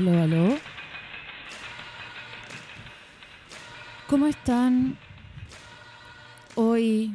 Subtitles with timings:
[0.00, 0.58] Aló, aló.
[4.08, 4.96] ¿Cómo están?
[6.54, 7.14] Hoy,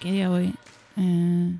[0.00, 0.54] ¿qué día hoy?
[0.96, 1.56] Eh,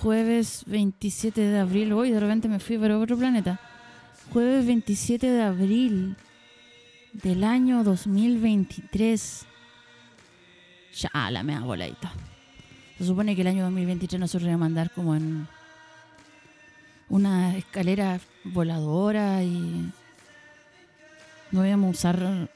[0.00, 1.92] jueves 27 de abril.
[1.92, 3.60] Hoy de repente me fui para otro planeta.
[4.32, 6.16] Jueves 27 de abril
[7.12, 9.44] del año 2023.
[10.94, 12.14] Ya, la mea voladita.
[12.96, 15.46] Se supone que el año 2023 nosotros íbamos a andar como en
[17.08, 19.90] una escalera voladora y
[21.50, 22.50] no íbamos a usar,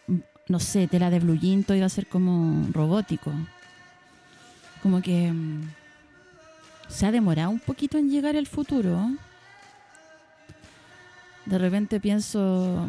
[0.48, 3.32] no sé, tela de blue iba a ser como robótico.
[4.82, 5.70] Como que mm,
[6.88, 9.10] se ha demorado un poquito en llegar el futuro.
[11.46, 12.88] De repente pienso,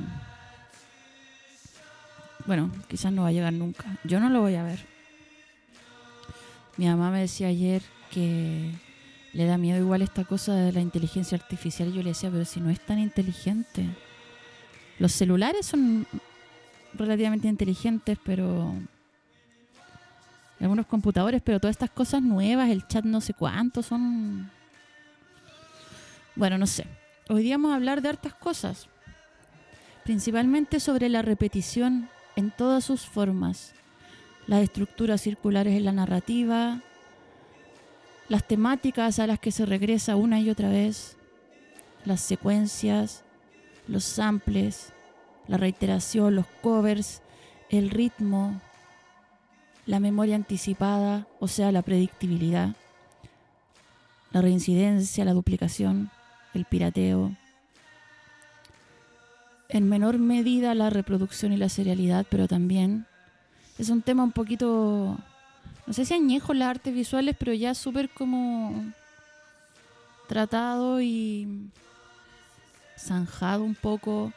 [2.45, 3.85] bueno, quizás no va a llegar nunca.
[4.03, 4.85] Yo no lo voy a ver.
[6.77, 8.71] Mi mamá me decía ayer que
[9.33, 11.91] le da miedo igual esta cosa de la inteligencia artificial.
[11.91, 13.89] Yo le decía, pero si no es tan inteligente.
[14.99, 16.05] Los celulares son
[16.93, 18.75] relativamente inteligentes, pero
[20.59, 24.49] algunos computadores, pero todas estas cosas nuevas, el chat no sé cuánto, son...
[26.35, 26.85] Bueno, no sé.
[27.29, 28.87] Hoy día vamos a hablar de hartas cosas,
[30.03, 33.73] principalmente sobre la repetición en todas sus formas,
[34.45, 36.81] las estructuras circulares en la narrativa,
[38.29, 41.17] las temáticas a las que se regresa una y otra vez,
[42.05, 43.23] las secuencias,
[43.87, 44.93] los samples,
[45.47, 47.21] la reiteración, los covers,
[47.69, 48.61] el ritmo,
[49.85, 52.75] la memoria anticipada, o sea, la predictibilidad,
[54.31, 56.09] la reincidencia, la duplicación,
[56.53, 57.35] el pirateo,
[59.73, 63.07] en menor medida la reproducción y la serialidad, pero también
[63.79, 65.17] es un tema un poquito,
[65.85, 68.93] no sé si añejo las artes visuales, pero ya súper como
[70.27, 71.69] tratado y
[72.97, 74.31] zanjado un poco.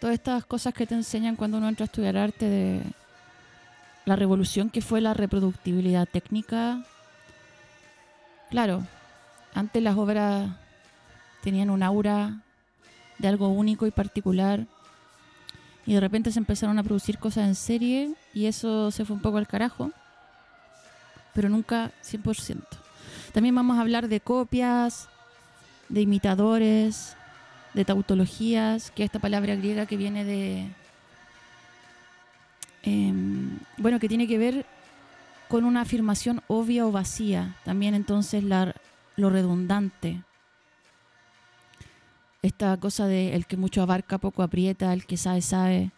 [0.00, 2.82] Todas estas cosas que te enseñan cuando uno entra a estudiar arte de
[4.04, 6.84] la revolución que fue la reproductibilidad técnica.
[8.50, 8.84] Claro,
[9.54, 10.50] antes las obras
[11.42, 12.42] tenían un aura
[13.18, 14.66] de algo único y particular.
[15.86, 19.22] Y de repente se empezaron a producir cosas en serie y eso se fue un
[19.22, 19.90] poco al carajo.
[21.34, 22.62] Pero nunca 100%.
[23.32, 25.08] También vamos a hablar de copias,
[25.88, 27.16] de imitadores,
[27.74, 30.68] de tautologías, que es esta palabra griega que viene de...
[32.82, 34.66] Em, bueno, que tiene que ver
[35.48, 37.56] con una afirmación obvia o vacía.
[37.64, 38.74] También entonces la,
[39.16, 40.22] lo redundante
[42.42, 45.92] esta cosa de el que mucho abarca poco aprieta, el que sabe sabe,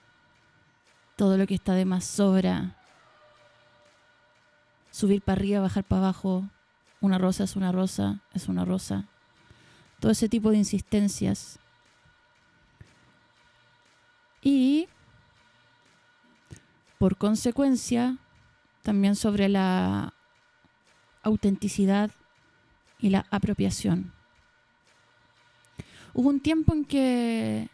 [1.16, 2.77] todo lo que está de más sobra,
[4.94, 6.49] subir para arriba, bajar para abajo,
[7.00, 9.09] una rosa es una rosa, es una rosa,
[9.99, 11.59] todo ese tipo de insistencias.
[14.41, 14.87] Y
[16.99, 18.19] por consecuencia,
[18.83, 20.15] también sobre la
[21.25, 22.12] autenticidad
[23.00, 24.12] y la apropiación.
[26.12, 27.69] Hubo un tiempo en que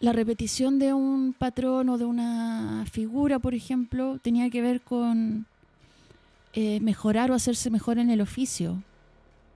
[0.00, 5.46] la repetición de un patrón o de una figura, por ejemplo, tenía que ver con
[6.52, 8.82] eh, mejorar o hacerse mejor en el oficio.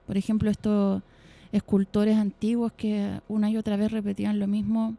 [0.05, 1.01] Por ejemplo, estos
[1.53, 4.95] escultores antiguos que una y otra vez repetían lo mismo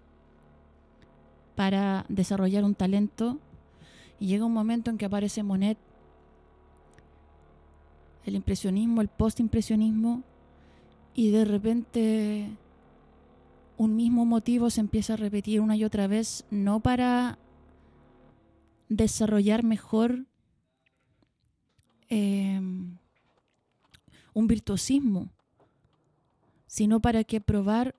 [1.57, 3.39] para desarrollar un talento.
[4.19, 5.77] Y llega un momento en que aparece Monet,
[8.25, 10.23] el impresionismo, el postimpresionismo,
[11.15, 12.49] y de repente
[13.77, 17.39] un mismo motivo se empieza a repetir una y otra vez, no para
[18.89, 20.27] desarrollar mejor
[22.09, 22.97] em,
[24.33, 25.31] un virtuosismo,
[26.67, 27.97] sino para que probar,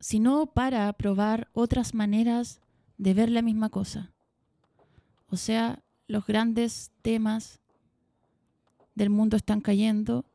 [0.00, 2.60] sino para probar otras maneras
[2.98, 4.12] de ver la misma cosa.
[5.28, 7.60] O sea, los grandes temas
[8.94, 10.26] del mundo están cayendo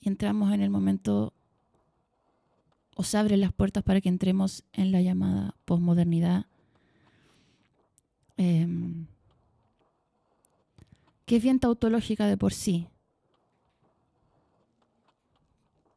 [0.00, 1.32] y entramos en el momento
[2.94, 6.46] o se abren las puertas para que entremos en la llamada posmodernidad,
[8.36, 9.06] em,
[11.26, 12.88] que es bien tautológica de por sí,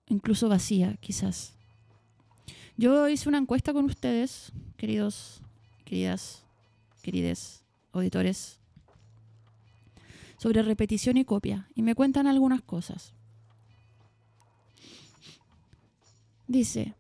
[0.08, 1.54] incluso vacía quizás.
[2.78, 5.42] Yo hice una encuesta con ustedes, queridos,
[5.86, 6.44] queridas,
[7.02, 7.64] querides
[7.94, 8.60] auditores,
[10.38, 13.15] sobre repetición y copia, y me cuentan algunas cosas.
[16.48, 16.94] Dice,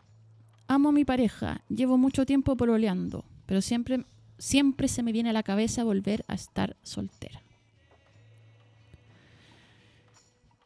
[0.68, 4.06] amo a mi pareja, llevo mucho tiempo pololeando, pero siempre,
[4.38, 7.42] siempre se me viene a la cabeza volver a estar soltera.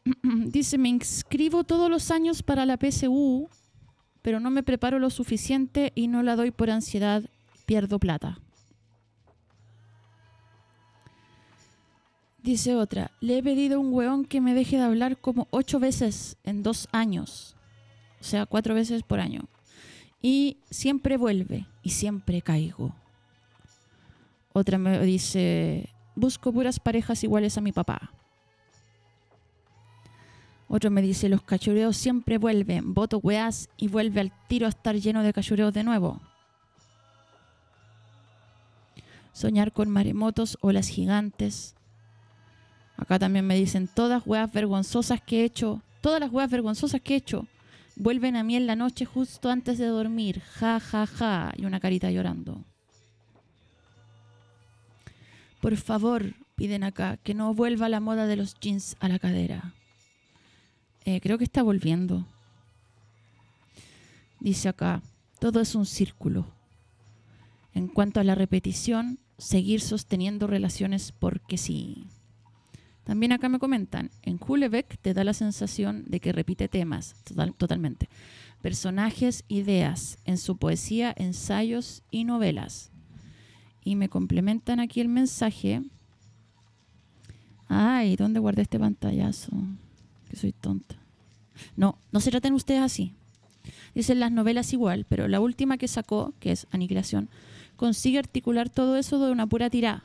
[0.23, 3.49] Dice, me inscribo todos los años para la PSU,
[4.21, 7.23] pero no me preparo lo suficiente y no la doy por ansiedad,
[7.65, 8.39] pierdo plata.
[12.41, 15.79] Dice otra, le he pedido a un weón que me deje de hablar como ocho
[15.79, 17.57] veces en dos años.
[18.19, 19.45] O sea, cuatro veces por año.
[20.21, 22.93] Y siempre vuelve y siempre caigo.
[24.51, 28.11] Otra me dice, busco puras parejas iguales a mi papá.
[30.67, 34.95] Otro me dice, los cachureos siempre vuelven, voto weas y vuelve al tiro a estar
[34.95, 36.21] lleno de cachureos de nuevo.
[39.33, 41.75] Soñar con maremotos, olas gigantes.
[42.97, 47.13] Acá también me dicen, todas weas vergonzosas que he hecho, todas las weas vergonzosas que
[47.13, 47.47] he hecho,
[47.99, 50.41] vuelven a mí en la noche justo antes de dormir.
[50.41, 51.53] Ja, ja, ja.
[51.55, 52.63] Y una carita llorando.
[55.61, 59.73] Por favor, piden acá, que no vuelva la moda de los jeans a la cadera.
[61.05, 62.25] Eh, creo que está volviendo.
[64.39, 65.01] Dice acá,
[65.39, 66.47] todo es un círculo.
[67.73, 72.07] En cuanto a la repetición, seguir sosteniendo relaciones porque sí.
[73.09, 77.15] También acá me comentan, en Hulebeck te da la sensación de que repite temas,
[77.57, 78.07] totalmente,
[78.61, 82.91] personajes, ideas, en su poesía, ensayos y novelas.
[83.83, 85.81] Y me complementan aquí el mensaje.
[87.67, 89.57] Ay, ¿dónde guardé este pantallazo?
[90.29, 90.95] Que soy tonta.
[91.75, 93.15] No, no se traten ustedes así.
[93.95, 97.27] Dicen las novelas igual, pero la última que sacó, que es Aniquilación,
[97.75, 100.03] consigue articular todo eso de una pura tirada.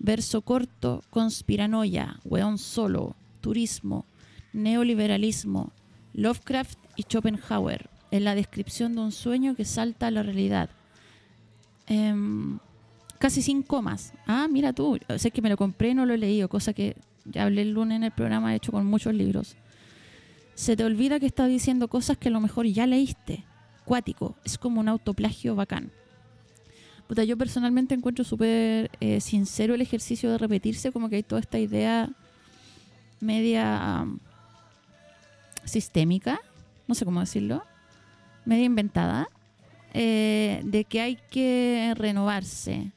[0.00, 4.04] Verso corto, conspiranoia, weón solo, turismo,
[4.52, 5.70] neoliberalismo,
[6.14, 10.70] Lovecraft y Schopenhauer, en la descripción de un sueño que salta a la realidad.
[11.86, 12.58] Em,
[13.20, 14.12] casi sin comas.
[14.26, 17.44] Ah, mira tú, sé que me lo compré no lo he leído, cosa que ya
[17.44, 19.56] hablé el lunes en el programa, he hecho con muchos libros
[20.60, 23.44] se te olvida que estás diciendo cosas que a lo mejor ya leíste.
[23.86, 25.90] Cuático, es como un autoplagio bacán.
[27.10, 31.40] Puta, yo personalmente encuentro súper eh, sincero el ejercicio de repetirse, como que hay toda
[31.40, 32.08] esta idea
[33.18, 34.06] media
[35.64, 36.40] sistémica,
[36.86, 37.64] no sé cómo decirlo,
[38.44, 39.26] media inventada,
[39.92, 42.92] eh, de que hay que renovarse,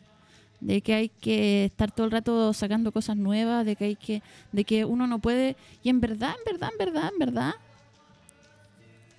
[0.62, 4.22] de que hay que estar todo el rato sacando cosas nuevas, de que hay que,
[4.52, 7.54] de que uno no puede, y en verdad, en verdad, en verdad, en verdad,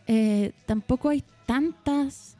[0.06, 2.33] eh, tampoco hay tantas.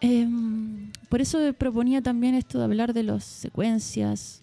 [0.00, 4.42] Em, por eso proponía también esto de hablar de las secuencias.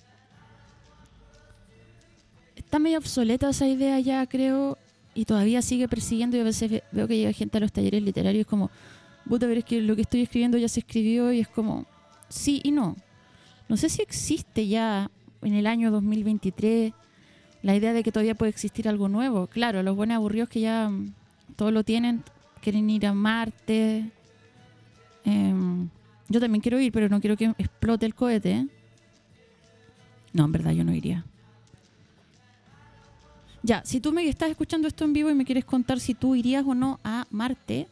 [2.56, 4.78] Está medio obsoleta esa idea ya, creo,
[5.14, 6.38] y todavía sigue persiguiendo.
[6.38, 8.70] Y a veces veo que llega gente a los talleres literarios como,
[9.28, 11.86] puta, pero es que lo que estoy escribiendo ya se escribió y es como,
[12.30, 12.96] sí y no.
[13.68, 15.10] No sé si existe ya
[15.42, 16.94] en el año 2023
[17.64, 19.48] la idea de que todavía puede existir algo nuevo.
[19.48, 21.14] Claro, los buenos aburridos que ya mm,
[21.56, 22.24] todos lo tienen,
[22.62, 24.12] quieren ir a Marte.
[25.26, 25.90] Em,
[26.30, 28.68] yo también quiero ir, pero no quiero que explote el cohete.
[30.34, 31.26] No, en verdad yo no iría.
[33.64, 36.36] Ya, si tú me estás escuchando esto en vivo y me quieres contar si tú
[36.36, 37.88] irías o no a Marte,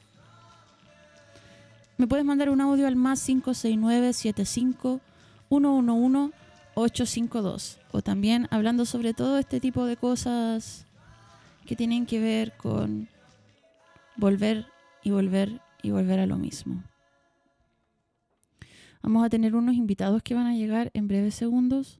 [1.97, 5.01] me puedes mandar un audio al más 569 75
[5.49, 6.31] 111
[6.75, 10.85] 852 o también hablando sobre todo este tipo de cosas
[11.65, 13.07] que tienen que ver con
[14.15, 14.67] volver
[15.03, 16.83] y volver y volver a lo mismo.
[19.03, 21.99] Vamos a tener unos invitados que van a llegar en breves segundos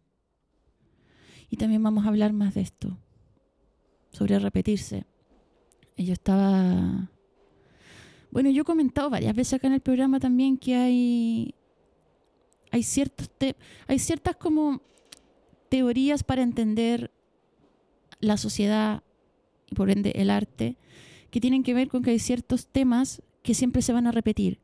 [1.50, 2.98] y también vamos a hablar más de esto,
[4.10, 5.06] sobre repetirse.
[5.98, 7.12] Yo estaba
[8.34, 11.54] bueno, yo he comentado varias veces acá en el programa también que hay,
[12.72, 13.30] hay, ciertos
[13.86, 14.82] hay ciertas como
[15.70, 17.12] teorías para entender
[18.22, 19.04] la sociedad
[19.70, 20.78] y por ende el arte
[21.30, 24.58] que tienen que ver con que hay ciertos temas que siempre se van a repetir.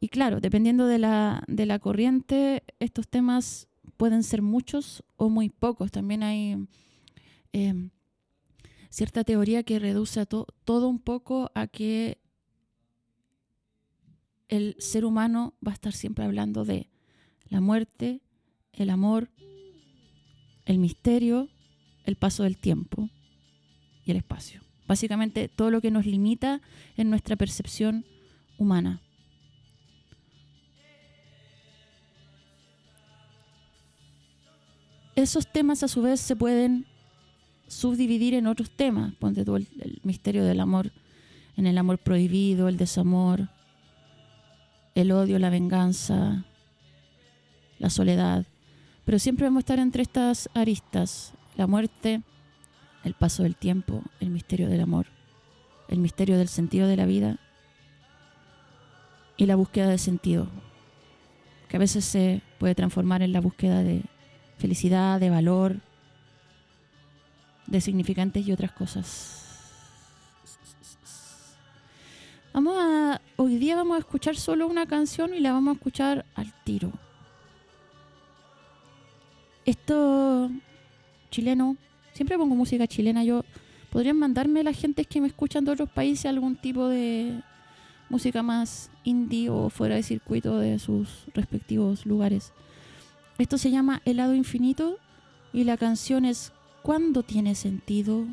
[0.00, 5.48] Y claro, dependiendo de la, de la corriente, estos temas pueden ser muchos o muy
[5.48, 5.90] pocos.
[5.90, 6.66] También hay
[7.52, 7.90] eh,
[8.90, 12.18] cierta teoría que reduce a todo un poco a que
[14.48, 16.88] el ser humano va a estar siempre hablando de
[17.48, 18.20] la muerte,
[18.72, 19.30] el amor,
[20.64, 21.48] el misterio,
[22.04, 23.08] el paso del tiempo
[24.04, 24.60] y el espacio.
[24.86, 26.60] Básicamente todo lo que nos limita
[26.96, 28.04] en nuestra percepción
[28.58, 29.02] humana.
[35.16, 36.86] Esos temas a su vez se pueden
[37.66, 39.14] subdividir en otros temas.
[39.14, 40.92] Ponte tú el, el misterio del amor,
[41.56, 43.48] en el amor prohibido, el desamor,
[44.94, 46.44] el odio, la venganza,
[47.78, 48.46] la soledad.
[49.04, 52.22] Pero siempre vamos a estar entre estas aristas, la muerte,
[53.04, 55.06] el paso del tiempo, el misterio del amor,
[55.88, 57.38] el misterio del sentido de la vida
[59.36, 60.48] y la búsqueda de sentido,
[61.68, 64.02] que a veces se puede transformar en la búsqueda de
[64.58, 65.76] felicidad, de valor,
[67.66, 69.42] de significantes y otras cosas.
[72.52, 76.24] Vamos a, hoy día vamos a escuchar solo una canción y la vamos a escuchar
[76.34, 76.90] al tiro.
[79.66, 80.50] Esto
[81.30, 81.76] chileno,
[82.14, 83.24] siempre pongo música chilena.
[83.24, 83.44] Yo
[83.90, 87.42] podrían mandarme la gente que me escuchan de otros países algún tipo de
[88.08, 92.52] música más indie o fuera de circuito de sus respectivos lugares.
[93.38, 94.98] Esto se llama Helado Infinito
[95.52, 96.52] y la canción es
[96.82, 98.26] ¿Cuándo tiene sentido?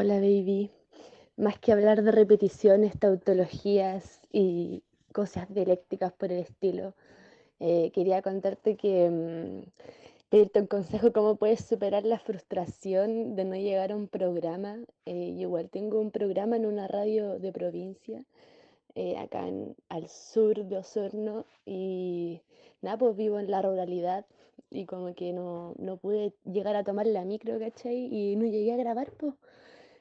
[0.00, 0.70] Hola baby.
[1.36, 6.94] Más que hablar de repeticiones, tautologías y cosas dialécticas por el estilo,
[7.58, 9.68] eh, quería contarte que mm,
[10.30, 14.76] pedirte un consejo, cómo puedes superar la frustración de no llegar a un programa.
[15.04, 18.22] Eh, yo igual tengo un programa en una radio de provincia,
[18.94, 22.40] eh, acá en, al sur de Osorno, y
[22.82, 24.26] nada, pues vivo en la ruralidad
[24.70, 27.96] y como que no, no pude llegar a tomar la micro, ¿cachai?
[28.14, 29.34] Y no llegué a grabar, pues.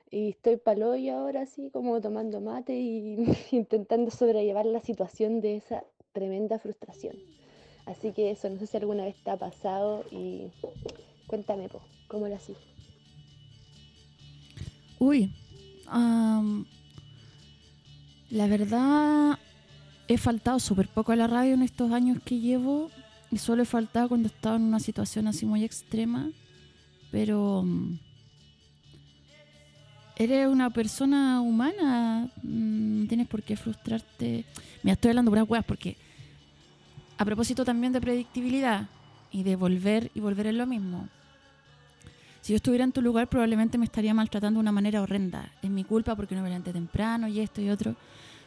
[0.09, 5.57] Y estoy palo y ahora así como tomando mate y intentando sobrellevar la situación de
[5.57, 5.83] esa
[6.13, 7.15] tremenda frustración.
[7.85, 10.47] Así que eso, no sé si alguna vez te ha pasado y
[11.27, 12.53] cuéntame, po, ¿cómo lo así?
[14.99, 15.31] Uy,
[15.87, 16.65] am,
[18.29, 19.37] la verdad
[20.07, 22.89] he faltado súper poco a la radio en estos años que llevo
[23.31, 26.31] y solo he faltado cuando estaba en una situación así muy extrema,
[27.11, 27.99] pero mm,
[30.17, 34.45] eres una persona humana, mm, tienes por qué frustrarte.
[34.83, 35.95] Mira, estoy hablando puras weas porque
[37.17, 38.87] a propósito también de predictibilidad
[39.31, 41.07] y de volver y volver en lo mismo.
[42.41, 45.51] Si yo estuviera en tu lugar, probablemente me estaría maltratando de una manera horrenda.
[45.61, 47.95] Es mi culpa porque no me levanté temprano y esto y otro.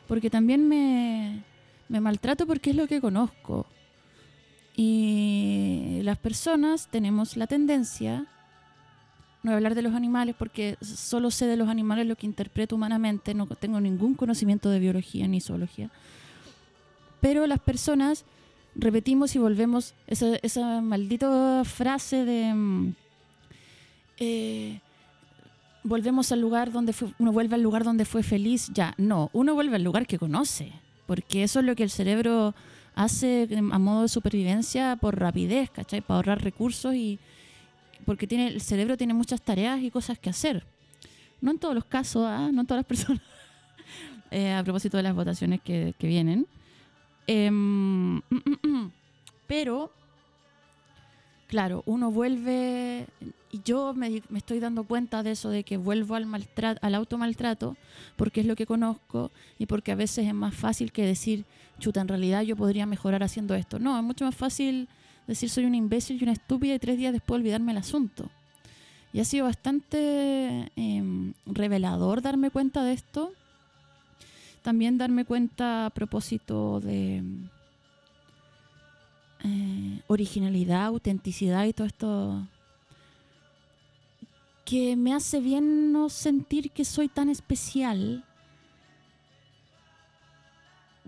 [0.09, 1.43] Porque también me,
[1.89, 3.67] me maltrato porque es lo que conozco.
[4.75, 8.27] Y las personas tenemos la tendencia,
[9.43, 12.27] no voy a hablar de los animales porque solo sé de los animales lo que
[12.27, 15.91] interpreto humanamente, no tengo ningún conocimiento de biología ni zoología.
[17.21, 18.25] Pero las personas
[18.75, 22.95] repetimos y volvemos esa, maldita frase de mm,
[24.19, 24.81] eh,
[25.83, 29.55] volvemos al lugar donde fue, uno vuelve al lugar donde fue feliz, ya, no, uno
[29.55, 30.73] vuelve al lugar que conoce,
[31.07, 32.55] porque eso es lo que el cerebro
[32.95, 36.01] hace a modo de supervivencia por rapidez, ¿cachai?
[36.01, 37.19] Para ahorrar recursos y
[38.05, 40.65] porque tiene, el cerebro tiene muchas tareas y cosas que hacer.
[41.41, 42.51] No en todos los casos, ¿ah?
[42.53, 43.23] no en todas las personas.
[44.31, 46.47] Eh, a propósito de las votaciones que, vienen.
[47.27, 48.21] Em,
[49.47, 49.93] pero,
[51.49, 53.07] claro, uno vuelve,
[53.51, 56.95] y yo me, me estoy dando cuenta de eso, de que vuelvo al, maltrato, al
[56.95, 57.77] automaltrato,
[58.17, 61.45] porque es lo que conozco y porque a veces es más fácil que decir,
[61.81, 63.81] chuta, en realidad yo podría mejorar haciendo esto.
[63.81, 64.89] No, es mucho más fácil
[65.31, 68.31] decir soy un imbécil y una estúpida y tres días después olvidarme el asunto.
[69.13, 73.33] Y ha sido bastante em, revelador darme cuenta de esto
[74.63, 77.23] también darme cuenta a propósito de
[79.45, 82.47] eh, originalidad, autenticidad y todo esto
[84.65, 88.25] que me hace bien no sentir que soy tan especial.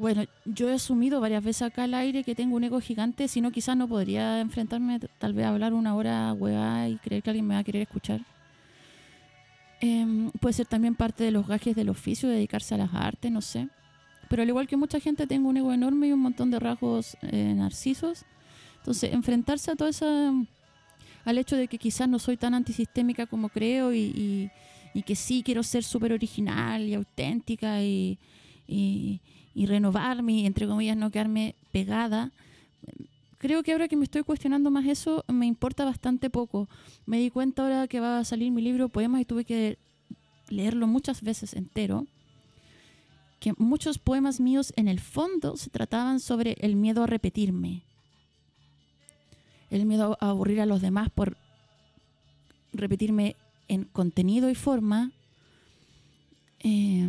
[0.03, 3.41] Bueno, yo he asumido varias veces acá al aire que tengo un ego gigante, si
[3.41, 7.31] no quizás no podría enfrentarme tal vez a hablar una hora hueá y creer que
[7.31, 8.21] alguien me va a querer escuchar.
[9.81, 13.41] Em, puede ser también parte de los gajes del oficio, dedicarse a las artes, no
[13.41, 13.69] sé.
[14.29, 17.17] Pero al igual que mucha gente, tengo un ego enorme y un montón de rasgos
[17.23, 18.25] eh, narcisos.
[18.79, 20.05] Entonces, enfrentarse a todo eso,
[21.25, 24.51] al hecho de que quizás no soy tan antisistémica como creo y,
[25.07, 28.19] que sí quiero ser súper original y auténtica y,
[28.67, 29.21] y,
[29.55, 32.33] y renovarme y, entre comillas, no quedarme pegada
[33.43, 36.69] creo que ahora que me estoy cuestionando más eso, me importa bastante poco.
[37.07, 39.79] Me di cuenta ahora que va a salir mi libro Poemas y tuve que
[40.49, 42.07] leerlo muchas veces entero,
[43.41, 47.83] que muchos poemas míos en el fondo se trataban sobre el miedo a repetirme,
[49.71, 51.37] el miedo a aburrir a los demás por
[52.73, 53.35] repetirme
[53.67, 55.11] en contenido y forma,
[56.61, 57.09] eh,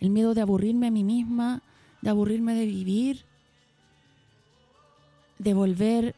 [0.00, 1.62] el miedo de aburrirme a mí misma,
[2.02, 3.24] de aburrirme de vivir,
[5.38, 6.14] de volver.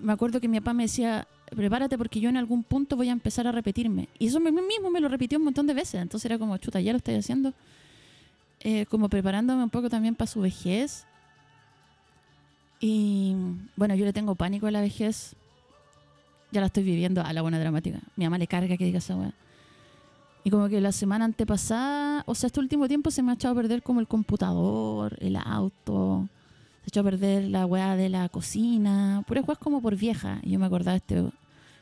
[0.00, 3.12] Me acuerdo que mi papá me decía, prepárate porque yo en algún punto voy a
[3.12, 4.08] empezar a repetirme.
[4.18, 6.00] Y eso mismo me lo repitió un montón de veces.
[6.00, 7.52] Entonces era como, chuta, ya lo estoy haciendo.
[8.60, 11.06] Eh, como preparándome un poco también para su vejez.
[12.80, 13.34] Y
[13.76, 15.34] bueno, yo le tengo pánico a la vejez.
[16.50, 18.00] Ya la estoy viviendo a la buena dramática.
[18.16, 19.32] Mi mamá le carga que diga esa weá.
[20.44, 23.52] Y como que la semana antepasada, o sea, este último tiempo se me ha echado
[23.52, 26.28] a perder como el computador, el auto,
[26.82, 30.40] se echó a perder la weá de la cocina, pura weá como por vieja.
[30.42, 31.36] Y yo me acordaba de este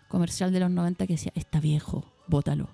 [0.07, 2.68] comercial de los 90 que decía, está viejo, bótalo.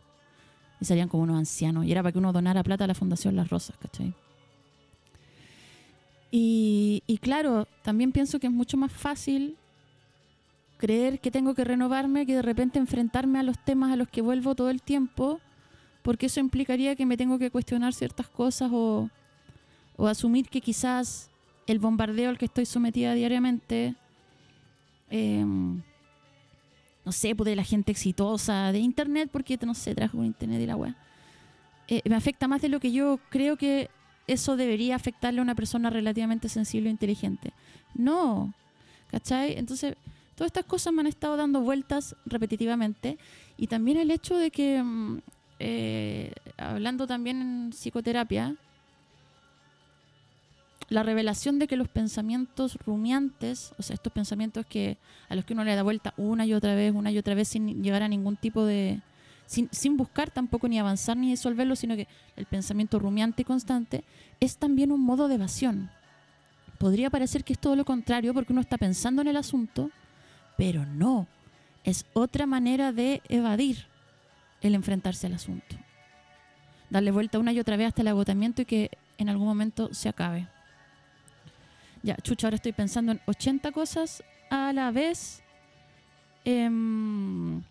[0.79, 1.87] Y salían como unos ancianos.
[1.87, 4.13] Y era para que uno donara plata a la Fundación Las Rosas, ¿cachai?
[6.31, 9.57] Y, y claro, también pienso que es mucho más fácil
[10.77, 14.21] creer que tengo que renovarme que de repente enfrentarme a los temas a los que
[14.21, 15.41] vuelvo todo el tiempo,
[16.09, 19.11] porque eso implicaría que me tengo que cuestionar ciertas cosas o,
[19.99, 21.29] asumir que quizás
[21.67, 23.95] el bombardeo al que estoy sometida diariamente,
[25.11, 30.63] eh, no sé, pues la gente exitosa, de internet, porque no sé, trabajo con internet
[30.63, 30.95] y la web,
[31.89, 33.91] eh, me afecta más de lo que yo creo que
[34.27, 37.53] eso debería afectarle a una persona relativamente sensible e inteligente.
[37.95, 38.55] No,
[39.11, 39.59] ¿cachai?
[39.59, 39.95] Entonces,
[40.39, 43.19] Todas estas cosas me han estado dando vueltas repetitivamente
[43.57, 45.19] y también el hecho de que, mm,
[45.59, 48.57] eh, hablando también en psicoterapia,
[50.89, 54.97] la revelación de que los pensamientos rumiantes, o sea, estos pensamientos que
[55.29, 57.49] a los que uno le da vuelta una y otra vez, una y otra vez
[57.49, 59.01] sin llegar a ningún tipo de,
[59.47, 64.05] sin, sin buscar tampoco ni avanzar ni disolverlo, sino que el pensamiento rumiante y constante
[64.41, 65.91] es también un modo de evasión.
[66.79, 69.91] Podría parecer que es todo lo contrario porque uno está pensando en el asunto,
[70.57, 71.27] pero no,
[71.85, 73.87] es otra manera de evadir
[74.61, 75.77] el enfrentarse al asunto.
[76.91, 80.09] Darle vuelta una y otra vez hasta el agotamiento y que en algún momento se
[80.09, 80.49] acabe.
[82.03, 85.43] Ya, chucha, ahora estoy pensando en 80 cosas a la vez.
[86.45, 87.63] Em,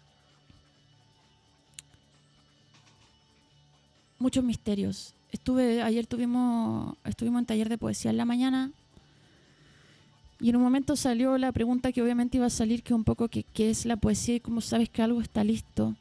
[4.19, 5.13] muchos misterios.
[5.31, 8.71] Estuve, ayer tuvimos, estuvimos en taller de poesía en la mañana
[10.39, 13.27] y en un momento salió la pregunta que obviamente iba a salir, que un poco
[13.27, 15.95] que, qué es la poesía y cómo sabes que algo está listo.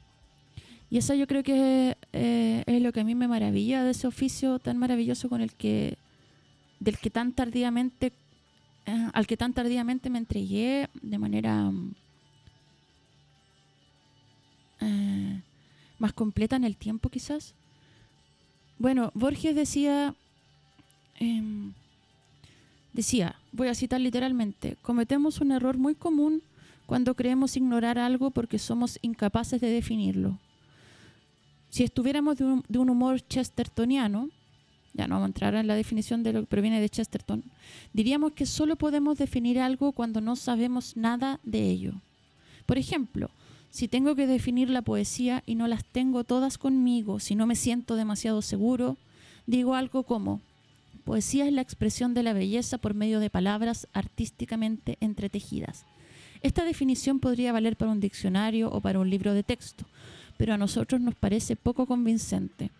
[0.90, 4.06] Y eso yo creo que eh, es lo que a mí me maravilla de ese
[4.06, 5.98] oficio tan maravilloso con el que,
[6.78, 8.12] del que tan tardíamente,
[8.86, 11.72] eh, al que tan tardíamente me entregué de manera
[14.80, 15.40] eh,
[15.98, 17.54] más completa en el tiempo quizás.
[18.78, 20.14] Bueno, Borges decía,
[21.18, 21.72] em,
[22.92, 26.42] decía, voy a citar literalmente, cometemos un error muy común
[26.84, 30.38] cuando creemos ignorar algo porque somos incapaces de definirlo.
[31.70, 34.30] Si estuviéramos de un, humor chestertoniano,
[34.94, 37.44] ya no vamos a entrar en la definición de lo que proviene de Chesterton,
[37.92, 41.92] diríamos que solo podemos definir algo cuando no sabemos nada de ello.
[42.64, 43.30] Por ejemplo,
[43.70, 47.56] si tengo que definir la poesía y no las tengo todas conmigo, si no me
[47.56, 48.96] siento demasiado seguro,
[49.46, 50.40] digo algo como,
[51.04, 55.84] poesía es la expresión de la belleza por medio de palabras artísticamente entretejidas.
[56.42, 59.84] Esta definición podría valer para un diccionario o para un libro de texto,
[60.36, 62.70] pero a nosotros nos parece poco convincente.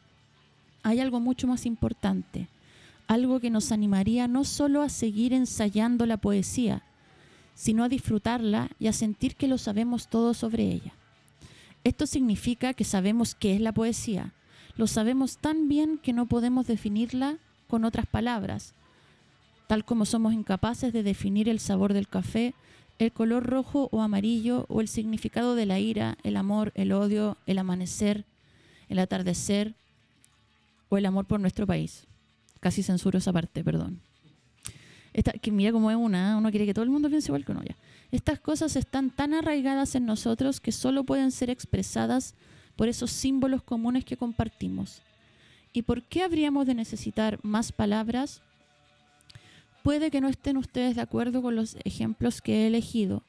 [0.83, 2.49] Hay algo mucho más importante,
[3.07, 6.83] algo que nos animaría no solo a seguir ensayando la poesía,
[7.55, 10.93] sino a disfrutarla y a sentir que lo sabemos todo sobre ella.
[11.85, 14.33] Esto significa que sabemos qué es la poesía.
[14.77, 17.39] Lo sabemos tan bien que no podemos definirla
[17.69, 18.75] con otras palabras,
[19.67, 22.55] tal como somos incapaces de definir el sabor del café,
[22.99, 27.37] el color rojo o amarillo o el significado de la ira, el amor, el odio,
[27.47, 28.25] el amanecer,
[28.89, 29.75] el atardecer
[30.89, 32.07] o el amor por nuestro país.
[32.61, 34.01] Casi censuro esa parte, perdón
[35.51, 36.35] mira cómo es una, ¿eh?
[36.35, 37.77] uno quiere que todo el mundo piense igual que uno ya.
[38.11, 42.35] Estas cosas están tan arraigadas en nosotros que solo pueden ser expresadas
[42.77, 45.03] por esos símbolos comunes que compartimos.
[45.73, 48.43] ¿Y por qué habríamos de necesitar más palabras?
[49.87, 53.23] Puede que no estén ustedes de acuerdo con los ejemplos que he elegido.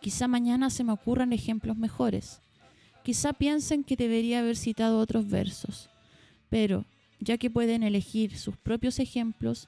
[0.00, 2.40] Quizá mañana se me ocurran ejemplos mejores.
[3.02, 5.90] Quizá piensen que debería haber citado otros versos.
[6.48, 6.84] Pero,
[7.18, 9.66] ya que pueden elegir sus propios ejemplos,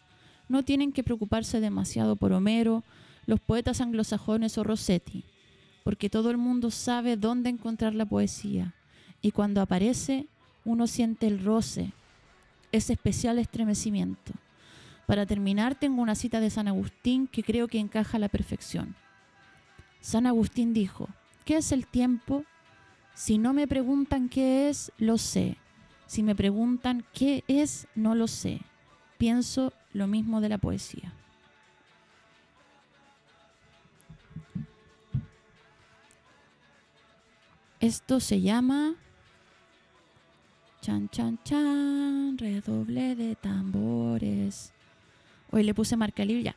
[0.48, 2.84] no tienen que preocuparse demasiado por Homero,
[3.26, 5.24] los poetas anglosajones o Rossetti,
[5.82, 8.74] porque todo el mundo sabe dónde encontrar la poesía,
[9.20, 10.28] y cuando aparece
[10.64, 11.90] uno siente el roce,
[12.70, 14.34] ese especial estremecimiento.
[15.08, 18.94] Para terminar, tengo una cita de San Agustín que creo que encaja a la perfección.
[20.02, 21.08] San Agustín dijo,
[21.46, 22.44] ¿qué es el tiempo?
[23.14, 25.56] Si no me preguntan qué es, lo sé.
[26.06, 28.60] Si me preguntan qué es, no lo sé.
[29.16, 31.14] Pienso lo mismo de la poesía.
[37.80, 38.94] Esto se llama
[40.82, 44.74] chan chan chan, redoble de tambores.
[45.50, 46.56] Hoy le puse marca libre ya.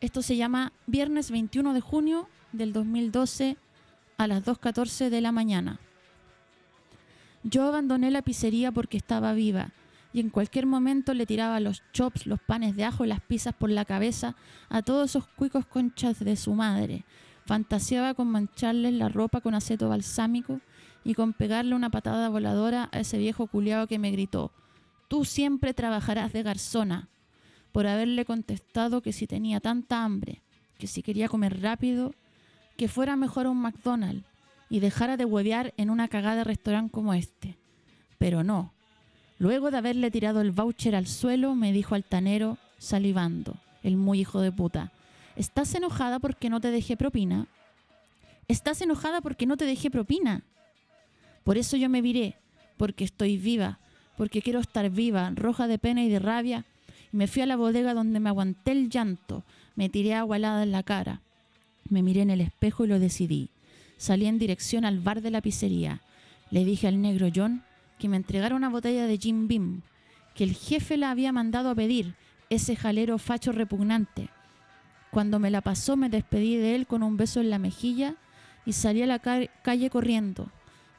[0.00, 3.56] Esto se llama Viernes 21 de junio del 2012
[4.16, 5.80] a las 2.14 de la mañana.
[7.42, 9.72] Yo abandoné la pizzería porque estaba viva
[10.12, 13.54] y en cualquier momento le tiraba los chops, los panes de ajo y las pizzas
[13.54, 14.36] por la cabeza
[14.68, 17.04] a todos esos cuicos conchas de su madre.
[17.46, 20.60] Fantaseaba con mancharles la ropa con aceto balsámico
[21.04, 24.52] y con pegarle una patada voladora a ese viejo culiao que me gritó,
[25.08, 27.08] tú siempre trabajarás de garzona,
[27.72, 30.42] por haberle contestado que si tenía tanta hambre,
[30.78, 32.14] que si quería comer rápido,
[32.76, 34.24] que fuera mejor un McDonald's
[34.68, 37.56] y dejara de huevear en una cagada de restaurante como este.
[38.18, 38.72] Pero no,
[39.40, 44.42] Luego de haberle tirado el voucher al suelo, me dijo altanero, salivando, el muy hijo
[44.42, 44.92] de puta.
[45.34, 47.46] ¿Estás enojada porque no te dejé propina?
[48.48, 50.42] ¿Estás enojada porque no te dejé propina?
[51.42, 52.36] Por eso yo me viré,
[52.76, 53.78] porque estoy viva,
[54.18, 56.66] porque quiero estar viva, roja de pena y de rabia.
[57.12, 59.44] Me fui a la bodega donde me aguanté el llanto,
[59.74, 61.20] me tiré agua helada en la cara.
[61.88, 63.50] Me miré en el espejo y lo decidí.
[63.96, 66.00] Salí en dirección al bar de la pizzería.
[66.50, 67.62] Le dije al negro John
[67.98, 69.82] que me entregara una botella de Jim Beam,
[70.34, 72.14] que el jefe la había mandado a pedir,
[72.48, 74.28] ese jalero facho repugnante.
[75.10, 78.14] Cuando me la pasó me despedí de él con un beso en la mejilla
[78.64, 80.50] y salí a la ca- calle corriendo.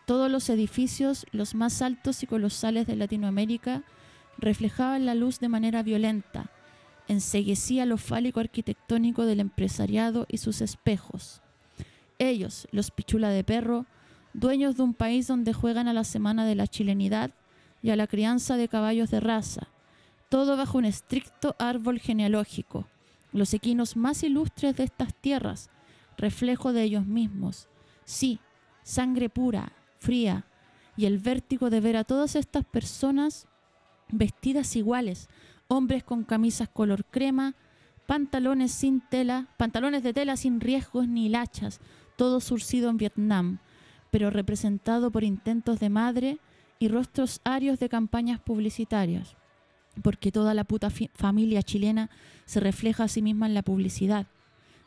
[0.05, 3.83] Todos los edificios, los más altos y colosales de Latinoamérica,
[4.37, 6.51] reflejaban la luz de manera violenta.
[7.07, 11.41] Enseguecía lo fálico arquitectónico del empresariado y sus espejos.
[12.19, 13.85] Ellos, los pichula de perro,
[14.33, 17.31] dueños de un país donde juegan a la semana de la chilenidad
[17.81, 19.67] y a la crianza de caballos de raza,
[20.29, 22.87] todo bajo un estricto árbol genealógico,
[23.33, 25.69] los equinos más ilustres de estas tierras,
[26.17, 27.67] reflejo de ellos mismos.
[28.05, 28.39] Sí,
[28.83, 30.45] sangre pura, fría,
[30.95, 33.47] y el vértigo de ver a todas estas personas
[34.11, 35.29] vestidas iguales,
[35.67, 37.55] hombres con camisas color crema,
[38.05, 41.79] pantalones sin tela, pantalones de tela sin riesgos ni hilachas,
[42.17, 43.59] todo surcido en Vietnam,
[44.11, 46.39] pero representado por intentos de madre
[46.79, 49.35] y rostros arios de campañas publicitarias,
[50.01, 52.09] porque toda la puta familia chilena
[52.45, 54.27] se refleja a sí misma en la publicidad,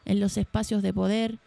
[0.05, 1.39] en los espacios de poder,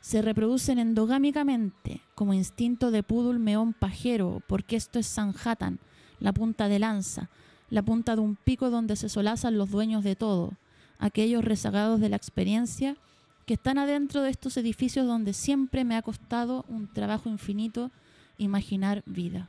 [0.00, 5.78] se reproducen endogámicamente como instinto de pudul meón pajero, porque esto es Sanhattan,
[6.22, 7.28] la punta de lanza,
[7.68, 10.52] la punta de un pico donde se solazan los dueños de todo,
[10.98, 12.96] aquellos rezagados de la experiencia
[13.44, 17.90] que están adentro de estos edificios donde siempre me ha costado un trabajo infinito
[18.38, 19.48] imaginar vida.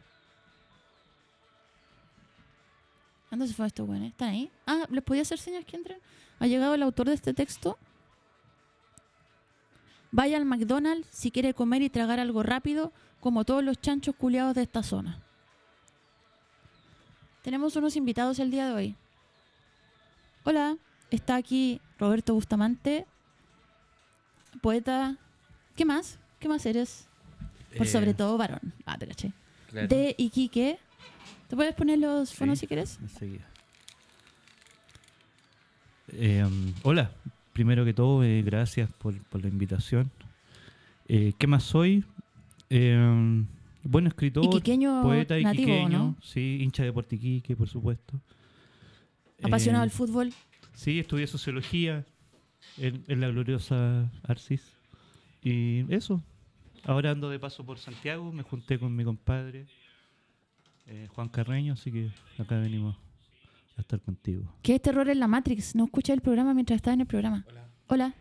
[3.30, 4.06] ¿Dónde se fue esto, bueno?
[4.06, 4.52] ¿Están ahí?
[4.66, 6.00] Ah, ¿les podía hacer señas que entren?
[6.40, 7.78] Ha llegado el autor de este texto.
[10.12, 14.56] Vaya al McDonald's si quiere comer y tragar algo rápido, como todos los chanchos culiados
[14.56, 15.23] de esta zona.
[17.44, 18.96] Tenemos unos invitados el día de hoy.
[20.44, 20.78] Hola,
[21.12, 23.06] está aquí Roberto Bustamante,
[24.62, 25.18] poeta.
[25.76, 26.20] ¿Qué más?
[26.40, 27.08] ¿Qué más eres?
[27.78, 28.74] Por Eh, sobre todo varón.
[28.86, 29.32] Ah, te caché.
[29.70, 30.80] claro, De Iquique.
[31.50, 32.36] ¿Te puedes poner los Sí.
[32.38, 32.98] fonos si quieres?
[33.02, 33.46] enseguida.
[36.16, 36.46] Eh,
[36.84, 37.12] hola,
[37.54, 40.12] primero que todo, eh, gracias por, por la invitación.
[41.08, 42.06] Eh, ¿Qué más soy?
[43.84, 46.16] Eh, um, buen escritor, Iquiqueño poeta nativo, iquiqueño, ¿no?
[46.22, 48.20] sí, hincha de Portiquique, por supuesto.
[49.42, 50.34] Apasionado Eh, del fútbol.
[50.74, 52.06] Sí, estudié sociología
[52.78, 54.74] en, en la gloriosa Arcis.
[55.42, 56.24] Y eso.
[56.86, 59.66] Ahora ando de paso por Santiago, me junté con mi compadre
[60.88, 62.98] eh, Juan Carreño, así que acá venimos
[63.78, 64.54] a estar contigo.
[64.62, 65.76] ¿Qué es terror en la Matrix?
[65.76, 67.46] No escuché el programa mientras estaba en el programa.
[67.88, 68.14] Hola.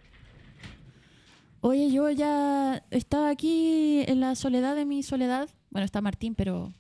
[1.64, 5.48] Oye, yo ya estaba aquí en la soledad de mi soledad.
[5.70, 6.72] Bueno, está Martín, pero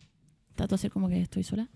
[0.56, 1.70] trato de hacer como que estoy sola.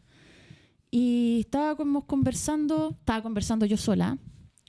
[0.91, 4.19] Y estaba como conversando, estaba conversando yo sola,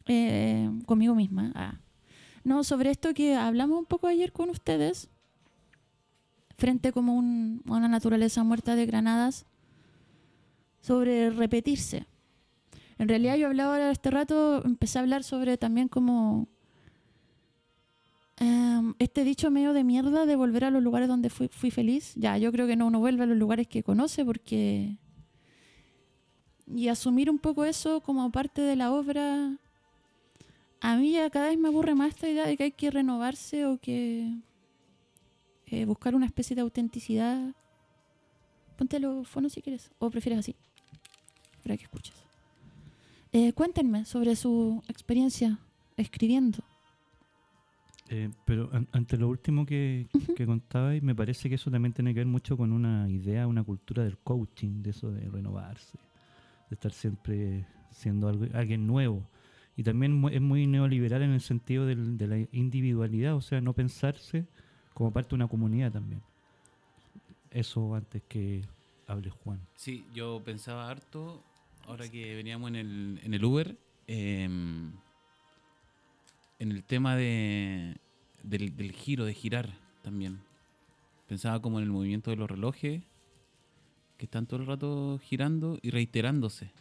[0.06, 1.52] eh, conmigo misma.
[1.56, 1.80] Ah.
[2.44, 5.10] No, sobre esto que hablamos un poco ayer con ustedes,
[6.60, 9.48] frente como un- una naturaleza muerta de granadas,
[10.80, 12.06] sobre repetirse.
[13.00, 16.48] En realidad yo hablaba ahora este rato, empecé a hablar sobre también como
[18.38, 22.14] em, este dicho medio de mierda de volver a los lugares donde fui, feliz.
[22.16, 24.98] Ya, yo creo que no uno vuelve a los lugares que conoce porque...
[26.74, 29.58] Y asumir un poco eso como parte de la obra.
[30.82, 33.78] A mí cada vez me aburre más esta idea de que hay que renovarse o
[33.78, 34.34] que
[35.68, 37.56] eh, buscar una especie de autenticidad.
[38.78, 39.92] Ponte los fonos si quieres.
[40.00, 40.56] O prefieres así.
[41.64, 42.16] Para que escuches.
[43.32, 45.60] Eh, cuéntenme sobre su experiencia
[45.98, 46.60] escribiendo.
[48.10, 50.34] Eh, pero an- ante lo último que, Ujú.
[50.36, 53.64] que contabais, me parece que eso también tiene que ver mucho con una idea, una
[53.64, 55.98] cultura del coaching, de eso de renovarse,
[56.70, 59.28] de estar siempre siendo algo, alguien nuevo.
[59.76, 63.74] Y también es muy neoliberal en el sentido del- de la individualidad, o sea, no
[63.74, 64.46] pensarse
[64.94, 66.22] como parte de una comunidad también.
[67.52, 68.62] Eso antes que
[69.08, 69.60] hable Juan.
[69.76, 71.44] Sí, yo pensaba harto,
[71.88, 74.92] ahora que veníamos en el, en el Uber, em,
[76.60, 77.98] en el tema de,
[78.44, 80.40] del, del giro, de girar también.
[81.28, 83.04] Pensaba como en el movimiento de los relojes,
[84.18, 86.72] que están todo el rato girando y reiterándose.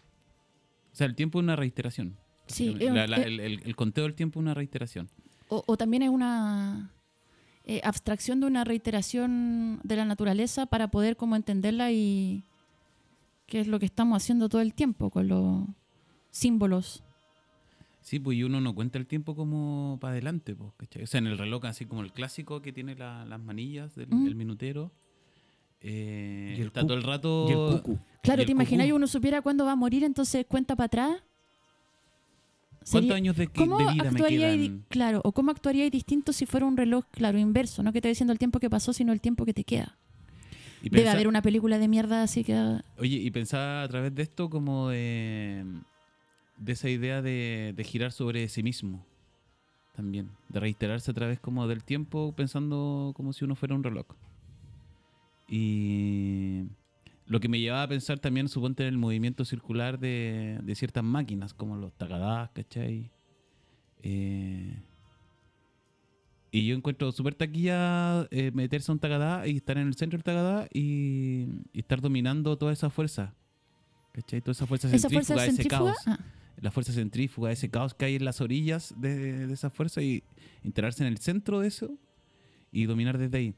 [0.93, 2.17] O sea, el tiempo es una reiteración.
[2.47, 2.87] Sí, básicamente.
[2.87, 5.09] es- La- la- es- el, el- el conteo del tiempo es una reiteración.
[5.49, 6.91] O, o también es una
[7.65, 12.45] eh, abstracción de una reiteración de la naturaleza para poder como entenderla y
[13.47, 15.65] qué es lo que estamos haciendo todo el tiempo con los
[16.31, 17.03] símbolos.
[18.07, 21.03] Sí, pues y uno no cuenta el tiempo como para adelante, pues, ¿cachai?
[21.03, 24.07] O sea, en el reloj así como el clásico que tiene la- las manillas del
[24.09, 24.27] Mm.
[24.29, 24.93] el minutero.
[25.81, 27.47] eh, Y el está todo el rato...
[27.49, 27.99] Y el cucu.
[28.23, 28.97] Claro, y te el imaginas cucú.
[28.97, 31.23] uno supiera cuándo va a morir, entonces cuenta para atrás.
[32.91, 34.85] ¿Cuántos años de, ¿Cómo de vida me actuaría quedan?
[34.89, 38.33] claro, o cómo actuaría distinto si fuera un reloj, claro, inverso, no que te diciendo
[38.33, 39.99] el tiempo que pasó, sino el tiempo que te queda?
[40.81, 42.55] Y Debe haber una película de mierda así que
[42.99, 45.65] Oye, y pensaba a través de esto como de,
[46.59, 49.07] de esa idea de, de girar sobre sí mismo
[49.95, 54.07] también, de reiterarse a través como del tiempo pensando como si uno fuera un reloj.
[55.49, 56.65] Y
[57.27, 61.03] lo que me llevaba a pensar también, suponte, en el movimiento circular de, de ciertas
[61.03, 63.11] máquinas, como los tagadas, ¿cachai?
[64.03, 64.83] Eh,
[66.53, 70.17] y yo encuentro súper taquilla eh, meterse a un tagadá y estar en el centro
[70.17, 73.35] del tagadá y, y estar dominando toda esa fuerza.
[74.13, 74.41] ¿Cachai?
[74.41, 75.95] Toda esa fuerza esa centrífuga, fuerza ese centrífuga.
[75.95, 76.07] caos.
[76.07, 76.19] ah,
[76.61, 80.23] La fuerza centrífuga, ese caos que hay en las orillas de, de esa fuerza y
[80.65, 81.91] enterarse en el centro de eso
[82.73, 83.55] y dominar desde ahí.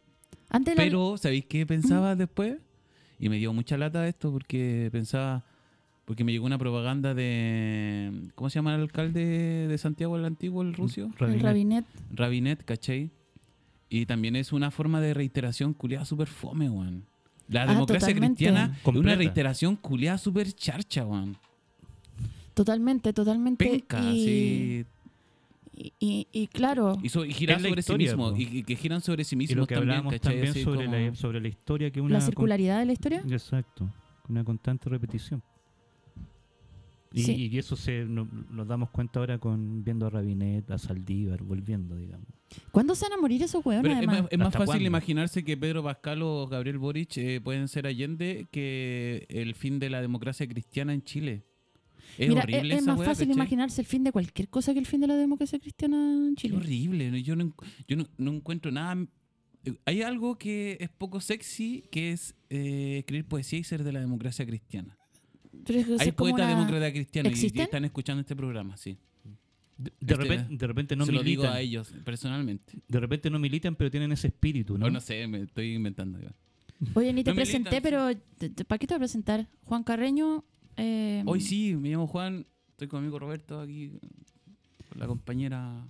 [0.51, 2.57] antes la- Pero, ¿sabéis qué pensaba después?
[3.21, 5.45] Y me dio mucha lata esto porque pensaba,
[6.05, 10.63] porque me llegó una propaganda de, ¿cómo se llama el alcalde de Santiago el Antiguo,
[10.63, 11.03] el ruso?
[11.05, 11.43] el Rabinet.
[11.43, 11.85] Rabinet.
[12.13, 13.11] Rabinet, ¿cachai?
[13.89, 17.05] Y también es una forma de reiteración culiada súper fome, weón.
[17.49, 18.45] La Ah, democracia totalmente.
[18.45, 21.37] cristiana es una reiteración culiada súper charcha, weón.
[22.59, 23.64] Totalmente, totalmente.
[23.64, 24.85] Penca, y, sí.
[25.77, 28.31] y, y- y claro, Y, so- y la sobre historia, sí mismo.
[28.33, 28.37] po.
[28.37, 30.35] Y, y que giran sobre sí Y mismos lo que también, hablábamos ¿cachai?
[30.42, 32.14] también sobre, como- la, sobre la historia que una...
[32.14, 33.23] la con- circularidad de la historia.
[33.31, 33.88] Exacto,
[34.29, 35.40] una constante repetición.
[37.12, 37.49] Y, Sí.
[37.51, 41.97] y eso se no- nos damos cuenta ahora con viendo a Rabinet, a Saldívar, volviendo,
[41.97, 42.27] digamos.
[42.71, 44.85] ¿Cuándo se van a morir esos hueones, es más, es más ¿Hasta fácil cuándo?
[44.87, 49.88] imaginarse que Pedro Pascal o Gabriel Boric eh, pueden ser Allende que el fin de
[49.90, 51.44] la democracia cristiana en Chile.
[52.19, 53.37] Es Mira, horrible es, es esa más weá, fácil ¿cachai?
[53.37, 55.97] imaginarse el fin de cualquier cosa que el fin de la democracia cristiana
[56.29, 56.57] en Chile.
[56.57, 57.11] horrible.
[57.13, 57.17] ¿no?
[57.19, 57.55] Yo, no,
[57.87, 59.07] yo no, no encuentro nada.
[59.85, 64.01] Hay algo que es poco sexy, que es eh, escribir poesía y ser de la
[64.01, 64.97] democracia cristiana.
[65.65, 68.97] Pero es Hay es poetas una- demócratas cristianos y- y, están escuchando este programa, sí.
[69.77, 71.57] De, de Este, repente, de repente no Se lo digo militan.
[71.57, 72.73] a ellos personalmente.
[72.89, 74.87] De repente no militan, pero tienen ese espíritu, ¿no?
[74.87, 76.19] O no sé, me estoy inventando.
[76.95, 77.81] Oye, ni te No militan, presenté, sí.
[77.83, 78.09] pero
[78.67, 79.49] ¿para qué te voy a presentar?
[79.65, 80.45] Juan Carreño.
[80.79, 83.99] Eh, Hoy sí, me llamo Juan, estoy con mi amigo Roberto aquí,
[84.88, 85.87] con la compañera.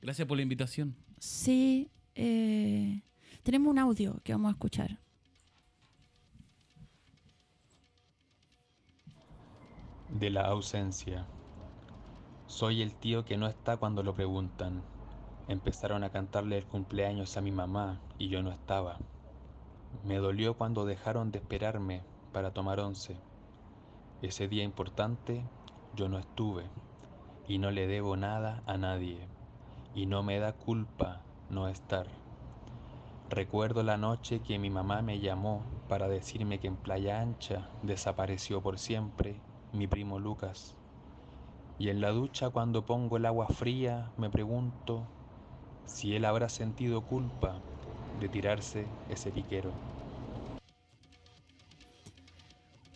[0.00, 0.96] Gracias por la invitación.
[1.18, 1.90] Sí.
[2.14, 3.02] eh,
[3.42, 5.02] tenemos un audio que vamos a escuchar.
[10.12, 11.26] de la ausencia.
[12.46, 14.82] Soy el tío que no está cuando lo preguntan.
[15.48, 18.98] Empezaron a cantarle el cumpleaños a mi mamá y yo no estaba.
[20.04, 23.16] Me dolió cuando dejaron de esperarme para tomar once.
[24.22, 25.48] Ese día importante
[25.92, 26.70] yo no estuve
[27.44, 29.26] y no le debo nada a nadie
[29.94, 32.06] y no me da culpa no estar.
[33.28, 38.62] Recuerdo la noche que mi mamá me llamó para decirme que en Playa Ancha desapareció
[38.62, 40.76] por siempre mi primo Lucas.
[41.76, 45.08] Y en la ducha cuando pongo el agua fría me pregunto
[45.84, 47.64] si él habrá sentido culpa
[48.14, 49.74] de tirarse ese piquero.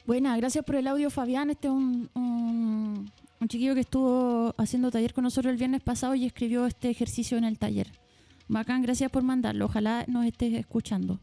[0.06, 1.50] Buena, gracias por el audio, Fabián.
[1.50, 3.10] Este es un, un,
[3.48, 7.42] chiquillo que estuvo haciendo taller con nosotros el viernes pasado y escribió este ejercicio en
[7.42, 7.90] el taller.
[8.46, 9.64] Bacán, gracias por mandarlo.
[9.64, 11.18] Ojalá nos estés escuchando.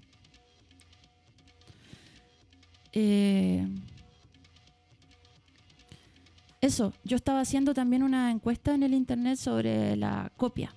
[2.91, 3.65] Eh,
[6.59, 10.75] eso, yo estaba haciendo también una encuesta en el internet sobre la copia.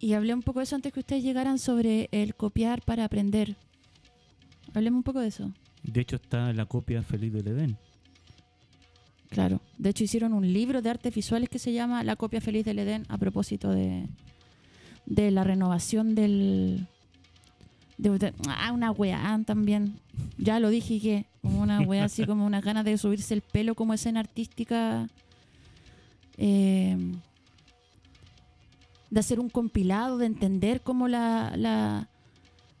[0.00, 3.54] Y hablé un poco de eso antes que ustedes llegaran sobre el copiar para aprender.
[4.74, 5.52] Hablemos un poco de eso.
[5.88, 7.78] De hecho está la copia feliz del Edén.
[9.30, 9.60] Claro.
[9.78, 12.78] De hecho, hicieron un libro de artes visuales que se llama La copia feliz del
[12.78, 14.06] Edén a propósito de,
[15.06, 16.86] de la renovación del.
[17.96, 19.98] De, ah, una weá también.
[20.36, 21.26] Ya lo dije que.
[21.42, 25.08] Una weá así, como unas ganas de subirse el pelo como escena artística.
[26.36, 26.96] eh,
[29.10, 31.54] de hacer un compilado, de entender cómo la.
[31.56, 32.08] la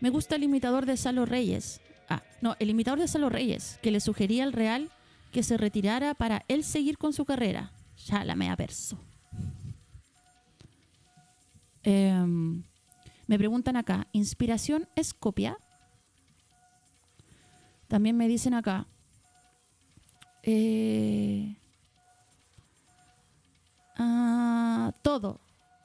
[0.00, 1.80] Me gusta el imitador de Salo Reyes.
[2.08, 4.90] Ah, no, el imitador de Salo Reyes, que le sugería al Real
[5.30, 7.70] que se retirara para él seguir con su carrera.
[8.04, 8.98] Ya la mea perso.
[11.84, 12.64] Em,
[13.28, 15.56] me preguntan acá, ¿inspiración es copia?
[17.86, 18.88] También me dicen acá,
[20.42, 21.54] Eh,
[23.96, 25.38] ah, todo.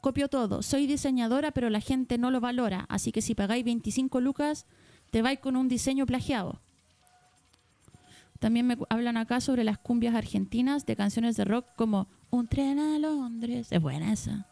[0.06, 0.62] Copio todo.
[0.62, 2.86] Soy diseñadora, pero la gente no lo valora.
[2.90, 4.68] Así que si pagáis 25 lucas,
[5.10, 6.60] te vais con un diseño plagiado.
[8.38, 12.78] También me hablan acá sobre las cumbias argentinas de canciones de rock como Un tren
[12.78, 13.72] a Londres.
[13.72, 14.46] Es buena esa.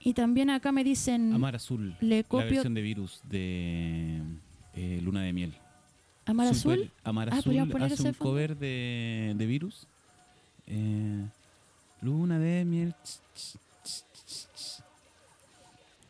[0.00, 1.94] Y también acá me dicen Amar Azul.
[2.00, 4.20] Le La copio- versión de Virus de
[4.74, 5.54] eh, Luna de Miel.
[6.26, 6.90] Amar Super- Azul.
[7.04, 8.30] Amar Ah, Azul hace ese un fondo.
[8.32, 9.86] cover de, de Virus.
[10.66, 11.24] Eh,
[12.00, 12.94] Luna de Miel.
[13.04, 13.61] ch, ch.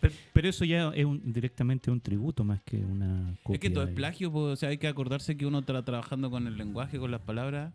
[0.02, 3.54] Pero, pero eso ya es un- directamente un tributo más que una copia.
[3.54, 6.28] Es que todo es plagio, pues, o sea, hay que acordarse que uno está trabajando
[6.30, 7.72] con el lenguaje, con las palabras,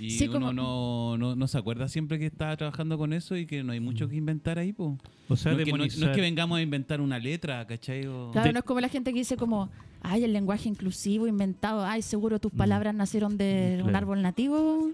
[0.00, 3.36] y Sí, uno como- no, no, no se acuerda siempre que está trabajando con eso
[3.36, 4.98] y que no hay mucho que inventar ahí, pues.
[5.28, 7.66] O sea, no, es que, no- no es demonizar- que vengamos a inventar una letra,
[7.66, 8.06] ¿cachai?
[8.06, 9.68] O- Claro, De- no es como la gente que dice como,
[10.02, 12.56] ay, el lenguaje inclusivo inventado, ay, seguro tus Mm.
[12.56, 13.98] palabras nacieron de un Claro.
[13.98, 14.90] árbol nativo.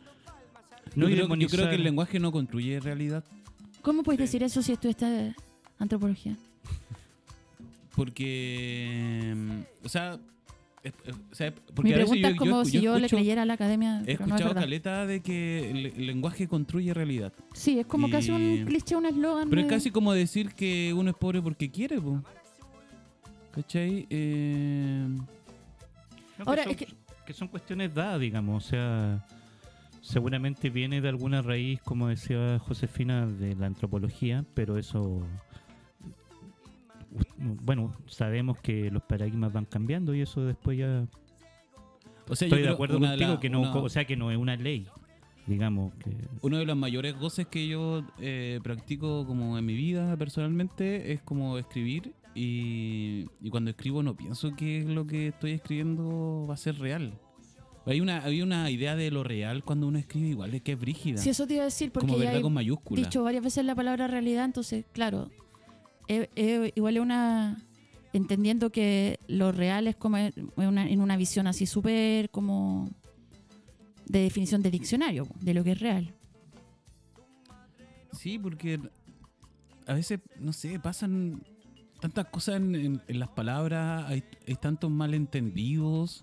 [0.96, 3.22] No, yo, creo, yo creo que el lenguaje no construye realidad,
[3.82, 5.34] ¿Cómo puedes decir eso si estudiaste
[5.78, 6.36] antropología?
[7.94, 10.18] Porque, mm, o sea,
[10.82, 10.92] es-
[11.30, 13.08] o sea, porque Mi a veces pregunta yo- es como yo- si yo yo le
[13.08, 16.48] creyera a la academia, He pero no es escuchado caleta de que el, el lenguaje
[16.48, 17.32] construye realidad.
[17.54, 19.48] Sí, es como casi Y- un cliché, un eslogan.
[19.48, 22.22] Pero es casi como decir que uno es pobre porque quiere, po.
[23.52, 24.06] ¿Cachai?
[24.10, 25.06] Eh,
[26.36, 26.88] No, que Ahora, son- es que
[27.24, 29.24] que son cuestiones dadas, digamos, o sea,
[30.02, 35.22] seguramente viene de alguna raíz, como decía Josefina, de la antropología, pero eso,
[37.38, 41.06] bueno, sabemos que los paradigmas van cambiando y eso después ya
[42.28, 44.16] o sea, yo estoy de acuerdo de contigo la- que no, una- o sea, que
[44.16, 44.86] no es una ley,
[45.46, 46.10] digamos que
[46.42, 51.20] uno de los mayores goces que yo eh, practico como en mi vida personalmente es
[51.22, 56.56] como escribir y, y cuando escribo no pienso que lo que estoy escribiendo va a
[56.56, 57.12] ser real.
[57.86, 60.80] Hay una, hay una idea de lo real cuando uno escribe igual, es que es
[60.80, 61.18] brígida.
[61.18, 63.02] si eso te iba a decir, porque como ya verdad he con mayúscula.
[63.02, 65.30] dicho varias veces la palabra realidad, entonces, claro,
[66.08, 67.62] eh, eh, igual es una...
[68.12, 72.88] Entendiendo que lo real es como en una, en una visión así súper como
[74.06, 76.14] de definición de diccionario, de lo que es real.
[78.12, 78.78] Sí, porque
[79.86, 81.42] a veces, no sé, pasan
[82.00, 86.22] tantas cosas en, en- en las palabras, hay, hay tantos malentendidos.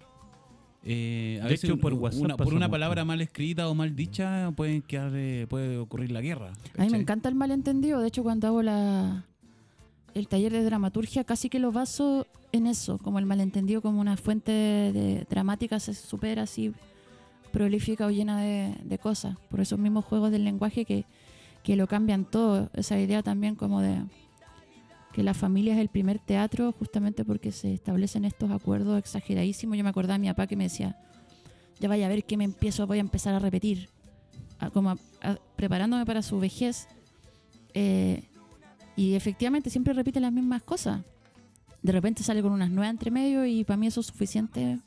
[0.86, 3.96] Eh, a De veces hecho, por WhatsApp una, por una palabra mal escrita o mal
[3.96, 6.54] dicha pueden quedar, eh, puede ocurrir la guerra.
[6.78, 8.00] A mí me encanta el malentendido.
[8.00, 9.26] De hecho, cuando hago la,
[10.14, 14.18] el taller de dramaturgia, casi que lo baso en eso, como el malentendido como una
[14.18, 16.74] fuente de, dramática se supera así
[17.52, 19.38] prolífica o llena de, cosas.
[19.50, 21.06] Por esos mismos juegos del lenguaje que,
[21.64, 22.70] que lo cambian todo.
[22.74, 24.02] Esa idea también como de
[25.12, 29.78] que la familia es el primer teatro justamente porque se establecen estos acuerdos exageradísimos.
[29.78, 30.98] Yo me acordaba de mi papá que me decía,
[31.80, 33.90] ya vaya a ver que me empiezo, voy a empezar a repetir,
[34.74, 34.96] como
[35.56, 36.88] preparándome para su vejez.
[37.74, 38.24] Eh,
[38.96, 41.02] y efectivamente siempre repite las mismas cosas.
[41.82, 44.80] De repente sale con unas nuevas entre medio y para mí eso es suficiente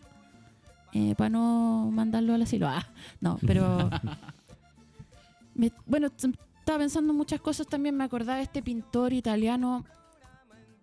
[0.93, 2.69] eh, para no mandarlo al asilo.
[2.69, 2.87] Ah,
[3.21, 3.91] no, pero...
[5.55, 7.97] me- bueno, estaba pensando en muchas cosas también.
[7.97, 9.85] Me acordaba de este pintor italiano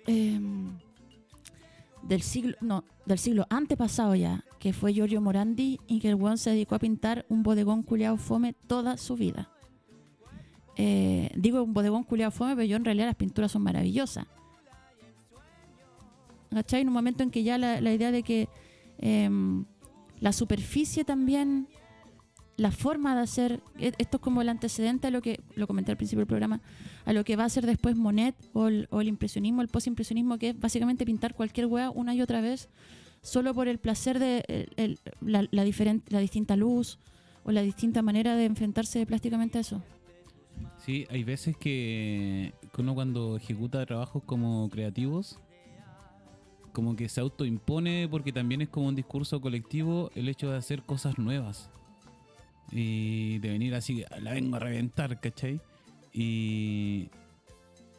[0.07, 0.77] em,
[2.03, 6.37] del siglo, no, del siglo antepasado ya, que fue Giorgio Morandi y que el weón
[6.37, 9.49] se dedicó a pintar un bodegón culiao fome toda su vida.
[10.77, 14.25] Eh, digo un bodegón culiao fome, pero yo en realidad las pinturas son maravillosas.
[16.49, 16.81] ¿Cachai?
[16.81, 18.49] En un momento en que ya la, idea de que
[18.97, 19.65] em,
[20.19, 21.67] la superficie también,
[22.57, 25.91] la forma de hacer, e- esto es como el antecedente a lo que, lo comenté
[25.91, 26.61] al principio del programa,
[27.05, 30.37] a lo que va a ser después Monet o el, o el impresionismo, el postimpresionismo,
[30.37, 32.67] que es básicamente pintar cualquier hueá una y otra vez,
[33.21, 34.67] solo por el placer de
[35.21, 36.99] la, la, diferen- la distinta luz
[37.45, 39.81] o la distinta manera de enfrentarse plásticamente a eso.
[40.77, 45.39] Sí, hay veces que uno cuando ejecuta trabajos como creativos,
[46.73, 50.83] como que se autoimpone porque también es como un discurso colectivo el hecho de hacer
[50.83, 51.69] cosas nuevas.
[52.71, 55.59] Y de venir así, la vengo a reventar, ¿cachai?
[56.13, 57.09] Y,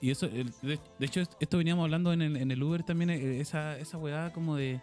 [0.01, 3.79] y eso, de, hecho, esto veníamos hablando en el, en el Uber también, eh, esa,
[3.79, 4.81] esa weá como de,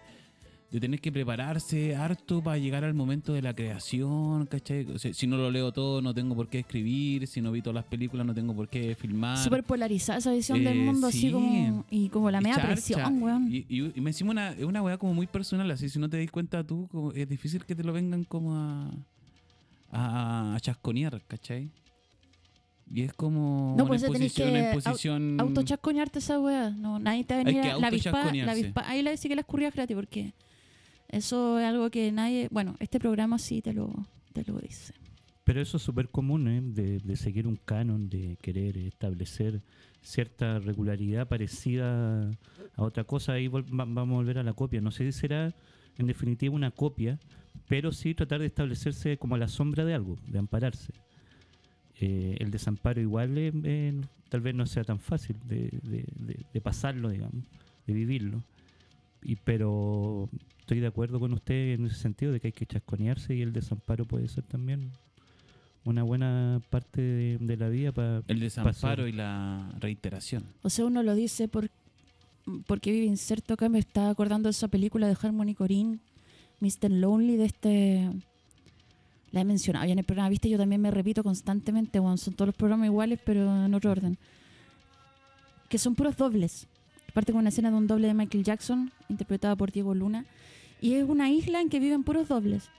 [0.71, 4.85] de tener que prepararse harto para llegar al momento de la creación, ¿cachai?
[4.91, 7.61] O sea, si no lo leo todo, no tengo por qué escribir, si no vi
[7.61, 9.37] todas las películas, no tengo por qué filmar.
[9.39, 11.31] Súper polarizada esa visión del Eh, mundo, así sí.
[11.31, 11.85] como.
[11.89, 12.71] Y como la media charcha.
[12.71, 13.51] presión, weón.
[13.51, 16.07] Y, y, y me encima una, es una weá como muy personal, así si no
[16.07, 18.91] te das cuenta tú, como- es difícil que te lo vengan como a,
[19.91, 21.71] a, a chasconear, ¿cachai?
[22.91, 25.39] Y es como No, una, pues, una que imposición...
[25.39, 26.69] Autochasconearte esa weá.
[26.71, 28.83] No, nadie te va a venir a- la avispa, la avispa.
[28.87, 30.33] Ahí la sí que la escurría gratis porque
[31.09, 32.47] eso es algo que nadie.
[32.51, 33.91] Bueno, este programa sí te lo,
[34.33, 34.93] te lo dice.
[35.43, 36.61] Pero eso es súper común, ¿eh?
[36.63, 39.61] de, de seguir un canon, de querer establecer
[40.01, 42.29] cierta regularidad parecida
[42.75, 43.33] a otra cosa.
[43.33, 44.79] Ahí vamos a volver a la copia.
[44.79, 45.53] No sé si será
[45.97, 47.19] en definitiva una copia,
[47.67, 50.93] pero sí tratar de establecerse como a la sombra de algo, de ampararse.
[51.99, 53.93] Eh, el desamparo igual eh,
[54.29, 57.43] tal vez no sea tan fácil de, de- de- de pasarlo, digamos,
[57.87, 58.43] de vivirlo.
[59.21, 63.35] Y, pero estoy de acuerdo con usted en ese sentido de que hay que chasconearse
[63.35, 64.91] y el desamparo puede ser también
[65.83, 68.99] una buena parte de, de la vida para El desamparo Pasar.
[69.07, 70.43] y la reiteración.
[70.61, 71.69] O sea, uno lo dice por,
[72.67, 73.69] porque vive inserto acá.
[73.69, 75.99] Me está acordando de esa película de Harmony Corinne,
[76.59, 76.91] Mr.
[76.91, 78.09] Lonely, de este.
[79.31, 82.33] La he mencionado ya en el programa, viste, yo también me repito constantemente, bueno, son
[82.33, 84.17] todos los programas iguales, pero en otro orden.
[85.69, 86.67] Que son puros dobles.
[87.13, 90.25] Parte con una escena de un doble de Michael Jackson, interpretada por Diego Luna.
[90.81, 92.69] Y es una isla en que viven puros dobles,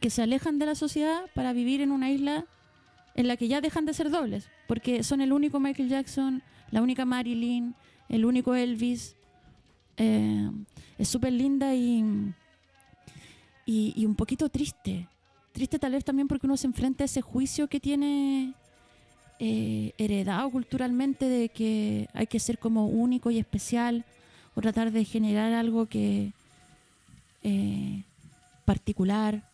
[0.00, 2.44] que se alejan de la sociedad para vivir en una isla
[3.14, 6.82] en la que ya dejan de ser dobles, porque son el único Michael Jackson, la
[6.82, 7.74] única Marilyn,
[8.08, 9.16] el único Elvis.
[9.96, 10.50] Eh,
[10.98, 12.04] es súper linda y,
[13.66, 15.08] y, y un poquito triste.
[15.52, 18.54] Triste tal vez también porque uno se enfrenta a ese juicio que tiene
[19.40, 24.04] eh, heredado culturalmente de que hay que ser como único y especial
[24.54, 26.32] o tratar de generar algo que
[27.42, 28.02] eh,
[28.64, 29.48] particular,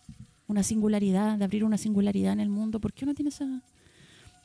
[0.48, 2.80] una singularidad, de abrir una singularidad en el mundo.
[2.80, 3.62] ¿Por qué uno tiene esa...?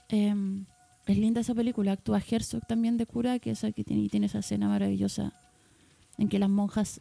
[0.10, 0.66] Em,
[1.06, 4.26] es linda esa película, actúa Herzog también de cura, que, esa que tiene, y tiene
[4.28, 5.34] esa escena maravillosa
[6.18, 7.00] en que las monjas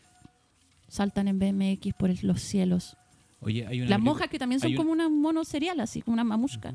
[0.89, 2.97] saltan en BMX por el- los cielos.
[3.41, 6.15] Oye, hay una Las monjas que también son un- como una mono serial, así como
[6.15, 6.73] una mamushka.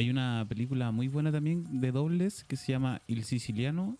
[0.00, 3.98] Hay una película muy buena también de dobles que se llama El Siciliano,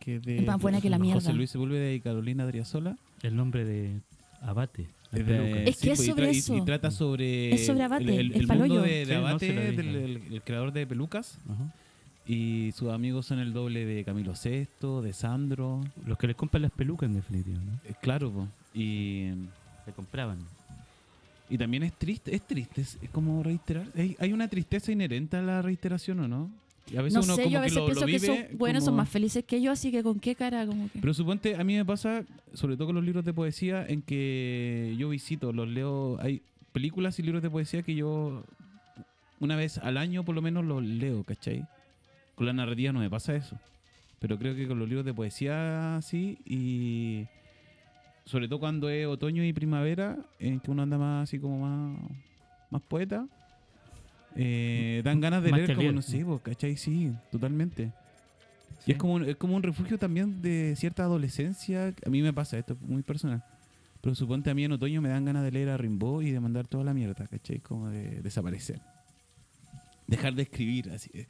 [0.00, 1.32] que es de Es más buena que la José mierda.
[1.34, 2.96] Luis Sepúlveda y Carolina Driasola.
[3.22, 4.00] el nombre de
[4.42, 4.88] Abate.
[5.12, 5.62] Es, de- peluca.
[5.62, 6.56] Es que es pues, y sobre y- eso.
[6.56, 9.52] Y, trata sobre, Es sobre Abate, el, el- el el mundo de, de Abate, sí
[9.70, 11.38] vi, del el- el creador de pelucas.
[11.48, 11.72] Ajá.
[12.26, 14.66] Y sus amigos son el doble de Camilo VI,
[15.02, 15.80] de Sandro.
[16.06, 17.72] Los que les compran las pelucas en definitiva, ¿no?
[17.88, 18.48] Eh, claro, po.
[18.74, 19.30] y,
[19.86, 20.38] Le compraban.
[21.50, 23.86] Y también es triste, es triste, es, como reiterar.
[23.96, 26.50] Hay, hay una tristeza inherente a la reiteración, ¿o no?
[26.90, 28.12] Y a veces No uno sé, como yo a que veces lo, lo pienso que
[28.12, 30.98] vive son buenos, son más felices que yo, así que con qué cara, como que...
[30.98, 32.24] Pero suponte, a mí me pasa,
[32.54, 36.42] sobre todo con los libros de poesía, en que yo visito, los leo, hay
[36.72, 38.44] películas y libros de poesía que yo
[39.40, 41.66] una vez al año por lo menos los leo, ¿cachai?
[42.34, 43.58] Con la narrativa no me pasa eso.
[44.18, 47.26] Pero creo que con los libros de poesía sí, y
[48.30, 52.00] sobre todo cuando es otoño y primavera, en que uno anda más así como más,
[52.70, 53.26] más poeta,
[54.36, 56.76] eh, dan ganas de Más leer como, no sé, pues, ¿cachai?
[56.76, 57.92] Sí, totalmente.
[58.86, 61.92] Y es como, un- es como un refugio también de cierta adolescencia.
[62.06, 63.42] A mí me pasa esto, es muy personal.
[64.00, 66.40] Pero suponte a mí en otoño me dan ganas de leer a Rimbaud y de
[66.40, 67.58] mandar toda la mierda, ¿cachai?
[67.58, 68.80] Como de desaparecer.
[70.06, 71.10] Dejar de escribir, así.
[71.12, 71.26] Es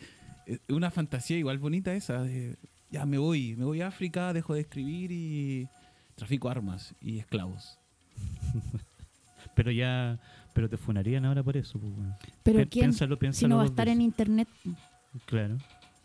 [0.47, 2.23] es una fantasía igual bonita esa.
[2.23, 2.57] de,
[2.91, 5.69] ya me voy, me voy a África, dejo de escribir y
[6.21, 7.77] trafico armas y esclavos.
[9.55, 10.19] Pero ya,
[10.55, 11.79] pero te funarían ahora por eso.
[11.79, 11.93] pues.
[12.43, 12.85] Pero ¿quién?
[12.87, 14.49] piénsalo, Si piénsalo no va a estar en internet.
[15.27, 15.59] Claro.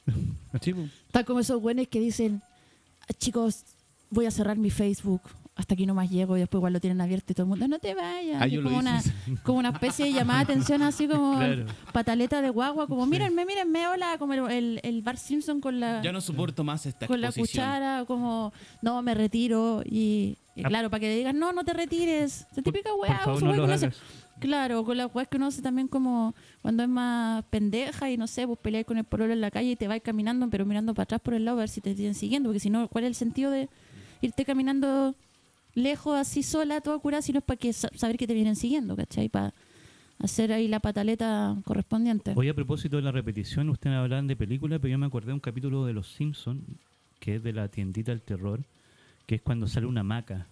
[0.51, 0.81] Po.
[1.07, 2.41] Está como esos güeyes que dicen,
[3.01, 3.63] "Ah, chicos,
[4.09, 5.21] voy a cerrar mi Facebook.
[5.57, 7.79] Hasta aquí nomás llego y después igual lo tienen abierto y todo el mundo, no
[7.79, 8.41] te vayas.
[8.41, 9.01] Ah, como, una,
[9.43, 11.65] como una especie de llamada de atención así como Claro.
[11.93, 16.11] pataleta de guagua, como mírenme, mírenme, hola, como el, el, Bart Simpson con la, Ya
[16.11, 18.51] no soporto más esta con la cuchara, como
[18.81, 19.81] no, me retiro.
[19.85, 20.67] Y, y Ah.
[20.67, 22.41] claro, para que le digan, no, no te retires.
[22.51, 23.91] Esa Por- típica weá, no.
[24.39, 28.27] Claro, con las weas que uno hace también como cuando es más pendeja y no
[28.27, 30.93] sé, vos peleáis con el pololo en la calle y te vais caminando, pero mirando
[30.93, 33.05] para atrás por el lado a ver si te siguen siguiendo, porque si no, ¿cuál
[33.05, 33.69] es el sentido de
[34.21, 35.15] irte caminando
[35.75, 38.55] lejos así sola, toda curada, si no es para que sa- saber que te vienen
[38.55, 39.29] siguiendo, ¿cachai?
[39.29, 39.53] Para
[40.19, 42.33] hacer ahí la pataleta correspondiente.
[42.35, 45.33] Hoy a propósito de la repetición, ustedes hablaban de películas, pero yo me acordé de
[45.33, 46.63] un capítulo de Los Simpsons,
[47.19, 48.61] que es de la tiendita del terror,
[49.25, 50.47] que es cuando sale una maca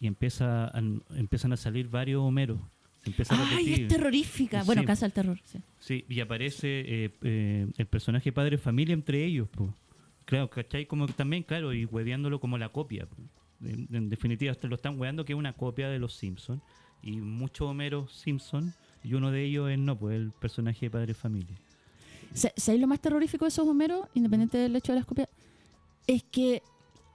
[0.00, 0.82] y empieza a-
[1.16, 2.58] empiezan a salir varios Homeros.
[3.04, 4.62] Se empieza a Ay, es terrorífica.
[4.62, 4.84] Bueno.
[4.84, 5.58] Casa del Terror, sí.
[5.80, 9.74] Sí, y aparece eh, eh, el personaje padre familia entre ellos, po.
[10.24, 10.86] Claro, ¿cachai?
[10.86, 13.06] Como que también, claro, y hueveándolo como la copia.
[13.06, 13.16] po.
[13.64, 16.60] En, en definitiva, lo están hueando que es una copia de los Simpsons.
[17.02, 21.14] Y muchos Homero Simpson, y uno de ellos es no, pues el personaje de padre
[21.14, 21.56] familia.
[22.32, 25.28] Sa- ¿Sabéis lo más terrorífico de esos Homeros, independiente del hecho de las copias?
[26.06, 26.62] Es que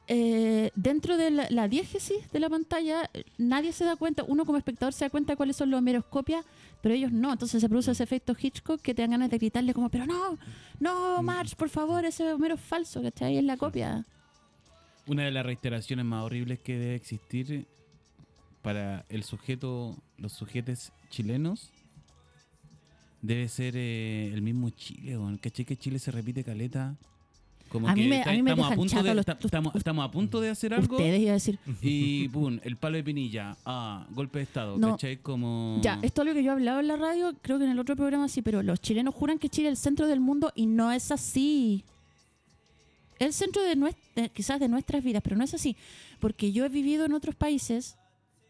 [0.09, 4.57] eh, dentro de la, la diégesis de la pantalla, nadie se da cuenta, uno como
[4.57, 6.45] espectador se da cuenta de cuáles son los Homeros copias,
[6.81, 7.31] pero ellos no.
[7.31, 10.37] Entonces se produce ese efecto Hitchcock que te dan ganas de gritarle como, pero no,
[10.81, 13.37] no, Marge, por favor, ese Homero es falso, ¿cachai?
[13.37, 14.05] Es la copia.
[15.07, 17.65] Una de las reiteraciones más horribles que debe existir
[18.61, 21.71] para el sujeto, los sujetos chilenos,
[23.21, 25.37] debe ser eh, el mismo Chile, weón.
[25.37, 26.95] ¿Cachai que Chile se repite caleta?
[27.69, 30.05] Como A mí que me- a mí me estamos, a punto de, los- estamos, estamos
[30.05, 31.59] a punto de hacer algo Ustedes iba a decir.
[31.81, 34.91] y pum, el palo de pinilla, ah, golpe de estado, No.
[34.91, 35.17] ¿cachai?
[35.17, 35.79] Como...
[35.81, 37.79] Ya, esto es algo que yo he hablado en la radio, creo que en el
[37.79, 40.65] otro programa sí, pero los chilenos juran que Chile es el centro del mundo y
[40.65, 41.83] no es así.
[43.19, 45.75] El centro de nuestra, quizás de nuestras vidas, pero no es así.
[46.19, 47.97] Porque yo he vivido en otros países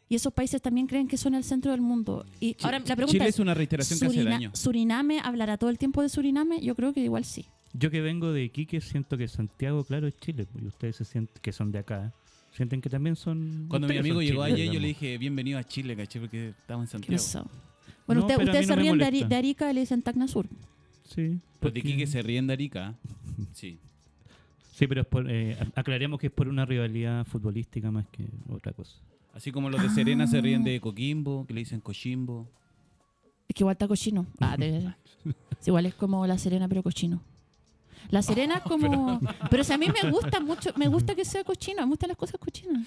[0.09, 2.25] y esos países también creen que son el centro del mundo.
[2.39, 4.51] Y ahora la pregunta Chile es, es una reiteración que hace Surina- daño.
[4.53, 6.61] ¿Suriname hablará todo el tiempo de Suriname?
[6.61, 7.45] Yo creo que igual sí.
[7.73, 11.05] Yo que vengo de Iquique siento que Santiago, claro, es Chile, pues, y ustedes se
[11.05, 12.13] sienten que son de acá,
[12.51, 13.67] sienten que también son.
[13.69, 16.21] Cuando mi amigo llegó Chile, ayer, yo le dije, bienvenido a Chile, ¿cachai?
[16.21, 17.49] Porque estamos en ¿Qué Santiago.
[17.49, 17.61] pasó?
[18.07, 20.27] Bueno, No, usted- ustedes no se ríen de, Ari- de Arica y le dicen Tacna
[20.29, 20.47] Sur.
[21.03, 22.95] Sí, Los de porque- Iquique se ríen de Arica.
[23.53, 23.77] Sí.
[24.77, 28.73] Sí, pero es por, eh, aclaremos que es por una rivalidad futbolística más que otra
[28.73, 28.95] cosa.
[29.33, 32.47] Así como los de Serena se ríen de Coquimbo, que le dicen Cochimbo.
[33.49, 34.27] Es que igual está cochino.
[34.39, 34.93] Ah, de-
[35.59, 37.21] es igual es como la Serena, pero cochino.
[38.11, 39.19] La Serena es como.
[39.49, 42.17] Pero si a mí me gusta mucho, me gusta que sea cochino, me gustan las
[42.17, 42.85] cosas cochinas.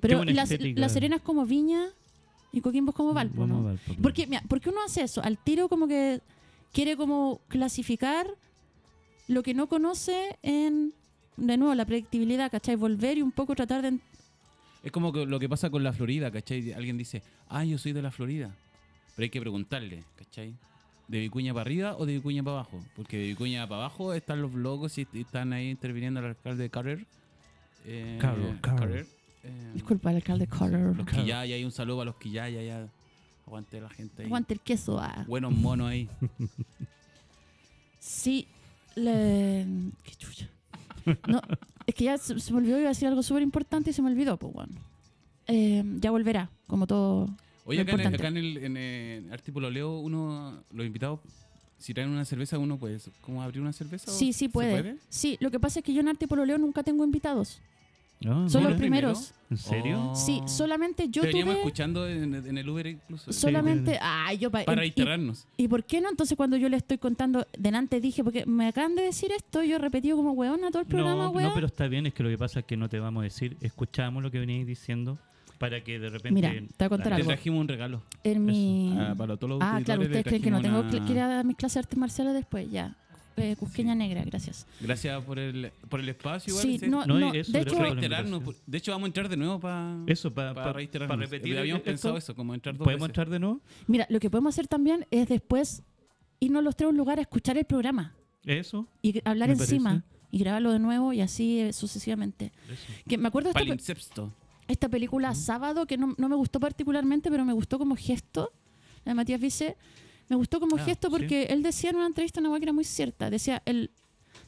[0.00, 1.84] Pero la, la Serena es como Viña
[2.52, 3.62] y Coquimbo es como Valpo, ¿no?
[3.62, 4.02] Valpo, claro.
[4.02, 5.22] Porque, mira, ¿por qué uno hace eso?
[5.22, 6.20] Al tiro como que
[6.72, 8.26] quiere como clasificar
[9.28, 10.92] lo que no conoce en,
[11.36, 12.76] de nuevo, la predictibilidad, ¿cachai?
[12.76, 13.98] Volver y un poco tratar de...
[14.82, 16.72] Es como que lo que pasa con la Florida, ¿cachai?
[16.72, 18.54] Alguien dice, ah, yo soy de la Florida.
[19.14, 20.54] Pero hay que preguntarle, ¿cachai?
[21.08, 22.82] ¿De Vicuña para arriba o de Vicuña para abajo?
[22.96, 27.04] Porque de Vicuña para abajo están los locos y están ahí interviniendo el alcalde Carrer.
[27.84, 29.06] Eh, Carrer, Carrer.
[29.44, 30.96] eh, Disculpa, el alcalde Carter.
[30.96, 32.88] los Quillay, hay un saludo para los Quillay, ya.
[33.46, 34.26] Aguante la gente ahí.
[34.26, 35.24] Aguante el queso, ah.
[35.28, 36.08] Buenos monos ahí.
[37.98, 38.46] Sí,
[38.96, 39.66] le...
[40.04, 40.48] Qué chucha.
[41.26, 41.40] No,
[41.86, 44.02] es que ya se, se me olvidó, iba a decir algo súper importante y se
[44.02, 44.72] me olvidó, pues bueno.
[45.46, 47.28] Eh, ya volverá, como todo.
[47.64, 51.20] Oye, acá, en, acá en el, en el Artículo Leo, uno, los invitados,
[51.78, 54.10] si traen una cerveza, uno puede, ¿cómo abrir una cerveza?
[54.10, 54.96] Sí, sí se puede.
[55.08, 57.60] Sí, lo que pasa es que yo en Arte Pololeo nunca tengo invitados.
[58.26, 59.32] Ah, Son los primeros.
[59.50, 60.10] ¿En serio?
[60.12, 60.14] Oh.
[60.14, 61.62] Sí, solamente yo Te veníamos tuve...
[61.62, 63.32] escuchando en, en el Uber incluso.
[63.32, 63.98] Solamente...
[64.00, 64.50] Ay, yo...
[64.50, 65.46] pa- Para y- reiterarnos.
[65.56, 66.08] ¿Y por qué no?
[66.08, 69.76] Entonces cuando yo le estoy contando, delante dije, porque me acaban de decir esto, yo
[69.76, 71.48] he repetido como weona todo el programa, no, weón.
[71.50, 73.24] no, pero está bien, es que lo que pasa es que no te vamos a
[73.24, 75.18] decir, escuchamos lo que veníais diciendo
[75.58, 76.30] para que de repente...
[76.34, 77.28] Mira, te voy a contar Te algo.
[77.28, 78.02] trajimos un regalo.
[78.24, 78.96] En mi...
[78.98, 81.44] Ah, para todos los Ah, claro, ustedes creen que no tengo que ir a dar
[81.44, 82.96] mis clases de artes marciales después, ya.
[83.36, 84.66] Eh, Cusqueña negra, gracias.
[84.80, 86.50] Gracias por el, por el espacio.
[86.52, 86.86] Igual, Sí, sí.
[86.88, 87.76] no, No, eso, de hecho.
[88.66, 91.18] De hecho, vamos a entrar de nuevo para Eso, para para reiterarnos.
[91.18, 91.58] repetir.
[91.58, 91.90] Habíamos esto.
[91.90, 93.10] pensado eso, como entrar dos ¿Podemos veces.
[93.10, 93.60] entrar de nuevo?
[93.86, 95.82] mira, lo que podemos hacer también es después
[96.40, 98.14] irnos los tres a un lugar a escuchar el programa
[98.44, 98.86] Eso.
[99.00, 100.06] y hablar Me encima parece.
[100.30, 102.52] y grabarlo de nuevo y así eh, sucesivamente.
[102.70, 102.82] eso.
[103.08, 104.28] Que me acuerdo de esta,
[104.68, 108.52] esta película Sábado que no, no me gustó particularmente, pero me gustó como gesto,
[109.04, 109.76] la de Matías Vice.
[110.32, 111.12] Me gustó como Ah, gesto sí.
[111.14, 113.28] porque él decía en una entrevista una que era muy cierta.
[113.28, 113.90] Decía, el,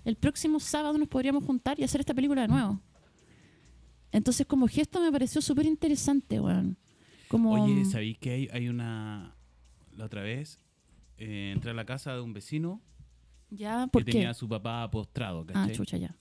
[0.07, 2.81] el próximo sábado nos podríamos juntar y hacer esta película de nuevo.
[4.11, 6.79] Entonces, como gesto me pareció súper interesante, weón.
[7.29, 9.35] Como, Oye, ¿sabéis que hay, hay una...
[9.97, 10.59] La otra vez
[11.19, 12.81] eh, entré a la casa de un vecino
[13.51, 13.85] ¿Ya?
[13.85, 14.13] que ¿Por qué?
[14.13, 16.17] tenía a su papá postrado, Ah, chucha, ya.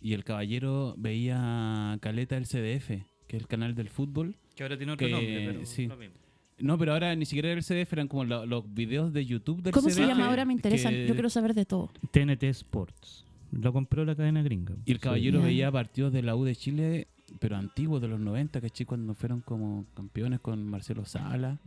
[0.00, 2.88] y el caballero veía Caleta del CDF,
[3.26, 4.38] que es el canal del fútbol.
[4.56, 5.86] Que ahora tiene otro Que- nombre, pero sí.
[5.86, 6.14] lo mismo.
[6.60, 9.62] No, pero ahora ni siquiera era el CDF, eran como lo- los videos de YouTube
[9.62, 9.94] del ¿Cómo CDF.
[9.96, 10.44] se llama ahora?
[10.44, 10.92] Me interesan.
[10.92, 11.90] que- Yo quiero saber de todo.
[12.10, 13.24] TNT Sports.
[13.52, 14.74] Lo compró la cadena gringa.
[14.84, 15.46] Y el caballero Ya.
[15.46, 17.08] veía partidos de la U de Chile,
[17.40, 18.86] pero antiguos, de los 90, ¿cachai?
[18.86, 21.58] Cuando fueron como campeones con Marcelo Sala.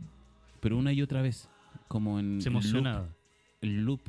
[0.60, 1.48] Pero una y otra vez,
[1.88, 3.08] como en Se el loop, emocionaba.
[3.60, 4.00] el loop.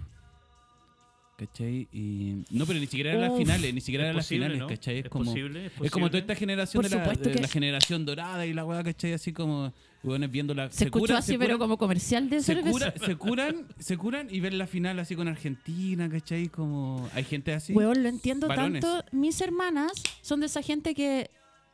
[1.38, 1.90] ¿Cachai?
[1.92, 4.60] Y, no, pero ni siquiera eran las finales, ni siquiera Es eran las posible, finales,
[4.62, 4.68] ¿no?
[4.68, 5.00] ¿cachai?
[5.00, 5.66] Es, ¿Es como, posible?
[5.66, 6.20] ¿Es es como toda posible?
[6.20, 9.12] esta generación Por de, la, de que- la generación dorada y la weá, ¿cachai?
[9.12, 10.72] Así como, weones viendo la...
[10.72, 13.98] Se, escuchó cura- así, se pero curan- como comercial de se, cura- se curan se
[13.98, 16.48] curan y ven la final así con Argentina, ¿cachai?
[16.48, 17.74] Como hay gente así.
[17.74, 18.82] Weón, lo entiendo Varones.
[18.82, 19.04] tanto.
[19.12, 21.30] Mis hermanas son de esa gente que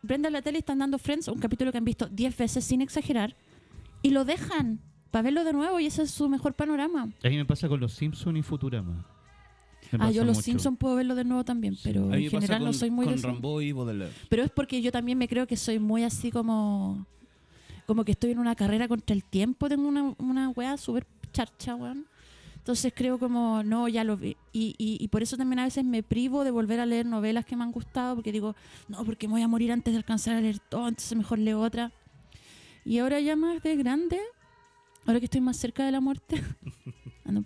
[0.08, 2.82] prenden la tele y están dando Friends, un capítulo que han visto 10 veces sin
[2.82, 3.36] exagerar,
[4.02, 4.80] y lo dejan
[5.12, 7.10] para verlo de nuevo y ese es su mejor panorama.
[7.24, 9.06] A mí me pasa con los Simpsons y Futurama.
[10.00, 10.44] Ah, yo los mucho.
[10.46, 13.20] Simpsons puedo verlo de nuevo también, pero en general no con- soy muy de con
[13.20, 13.28] eso.
[13.28, 14.14] Rambo y Baudelaire.
[14.30, 17.06] Pero es porque yo también me creo que soy muy así como.
[17.88, 19.68] Como que estoy en una carrera contra el tiempo.
[19.68, 22.06] Tengo una, una weá súper charcha, weón.
[22.56, 24.38] Entonces creo como, no, ya lo vi.
[24.54, 27.44] Y, y, y por eso también a veces me privo de volver a leer novelas
[27.44, 28.56] que me han gustado, porque digo,
[28.88, 31.60] no, porque me voy a morir antes de alcanzar a leer todo, entonces mejor leo
[31.60, 31.92] otra.
[32.86, 34.20] Y ahora ya más de grande,
[35.08, 36.42] ahora que estoy más cerca de la muerte,
[37.26, 37.44] no,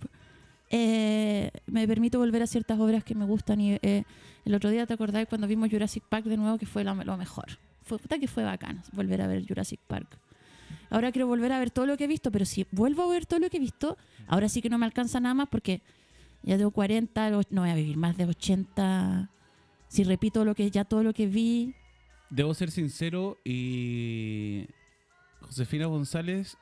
[0.77, 3.61] eh, me permito volver a ciertas obras que me gustan.
[3.61, 4.03] Y eh,
[4.43, 6.57] el otro día, ¿te acordás cuando vimos Jurassic Park de nuevo?
[6.57, 7.45] Que fue lo, mejor.
[7.83, 10.17] Fue puta que fue bacán volver a ver Jurassic Park.
[10.89, 13.25] ahora quiero volver a ver todo lo que he visto, pero si vuelvo a ver
[13.25, 13.97] todo lo que he visto,
[14.27, 15.81] ahora sí que no me alcanza nada más porque
[16.43, 19.29] ya tengo 40, lo- no voy a vivir más de 80.
[19.87, 21.73] Si repito lo que ya todo lo que vi,
[22.31, 24.65] Debo ser sincero y
[25.41, 26.57] Josefina González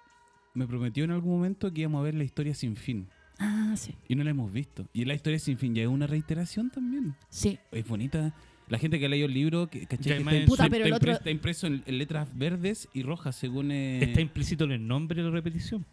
[0.53, 3.07] me prometió en algún momento que íbamos a ver la historia sin fin.
[3.39, 4.87] Ah, sí, Y no la hemos visto.
[4.93, 7.15] Y la historia sin fin ya es una reiteración también.
[7.29, 8.33] sí, Es bonita.
[8.69, 10.13] La gente que ha leído el libro, que, ¿cachai?
[10.13, 12.87] Que está, es- Puta, está pero el impre- otro- está impreso en, en letras verdes
[12.93, 13.71] y rojas según...
[13.71, 15.85] eh, Está implícito en el nombre de la repetición.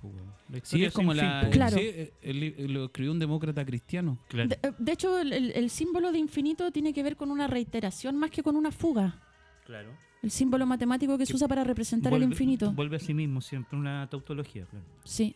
[0.49, 1.41] La Sí, es como la...
[1.43, 1.51] fin.
[1.51, 1.77] Claro.
[1.77, 4.19] sí, eh, el lo escribió un demócrata cristiano.
[4.29, 4.49] Claro.
[4.51, 7.49] De, eh, de hecho, el, el- el símbolo de infinito tiene que ver con una
[7.49, 9.21] reiteración más que con una fuga.
[9.67, 9.91] claro.
[10.23, 12.73] El símbolo matemático que se usa para representar Vuelve- el infinito.
[12.73, 14.67] Vuelve a sí mismo siempre una tautología.
[14.67, 14.85] Claro.
[15.03, 15.35] Sí.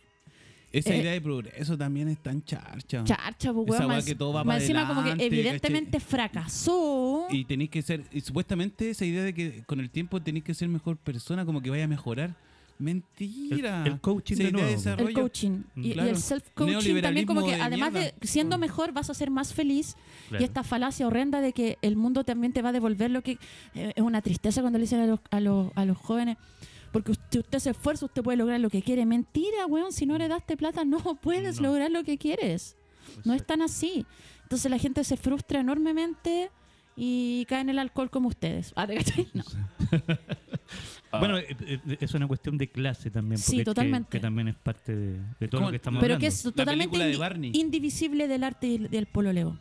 [0.77, 3.03] Esa Eh, idea de progreso también es tan charcha.
[3.05, 7.27] Charcha, pues, weón, más- que todo va más para encima como que adelante, evidentemente fracasó.
[7.29, 10.53] Y tenéis que ser, y supuestamente esa idea de que con el tiempo tenéis que
[10.53, 12.35] ser mejor persona, como que vaya a mejorar.
[12.77, 13.83] Mentira.
[13.85, 16.09] El- el coaching de nuevo, de el coaching y, y Claro.
[16.09, 18.11] el self-coaching también como que de además mierda.
[18.19, 18.61] de siendo Mm.
[18.61, 19.95] mejor vas a ser más feliz
[20.27, 20.41] Claro.
[20.43, 23.37] y esta falacia horrenda de que el mundo también te va a devolver lo que
[23.75, 26.35] eh, es una tristeza cuando le dicen a los, a los, a los jóvenes
[26.95, 29.05] porque usted, usted se esfuerza, usted puede lograr lo que quiere.
[29.05, 31.67] Mentira, weón, si no heredaste plata no puedes No.
[31.67, 32.77] lograr lo que quieres.
[33.25, 33.45] No es Exacto.
[33.47, 34.05] tan así.
[34.43, 36.51] Entonces la gente se frustra enormemente
[36.95, 38.71] y cae en el alcohol como ustedes.
[38.77, 38.87] Ah.
[39.33, 39.43] No.
[41.19, 43.37] Bueno, eh, eh, es una cuestión de clase también.
[43.39, 44.09] Sí, porque que- totalmente.
[44.09, 45.65] Que, también es parte de, de todo ¿Cómo?
[45.67, 46.21] lo que estamos Pero hablando.
[46.21, 49.57] que es totalmente de indivisible del arte y del pololeo.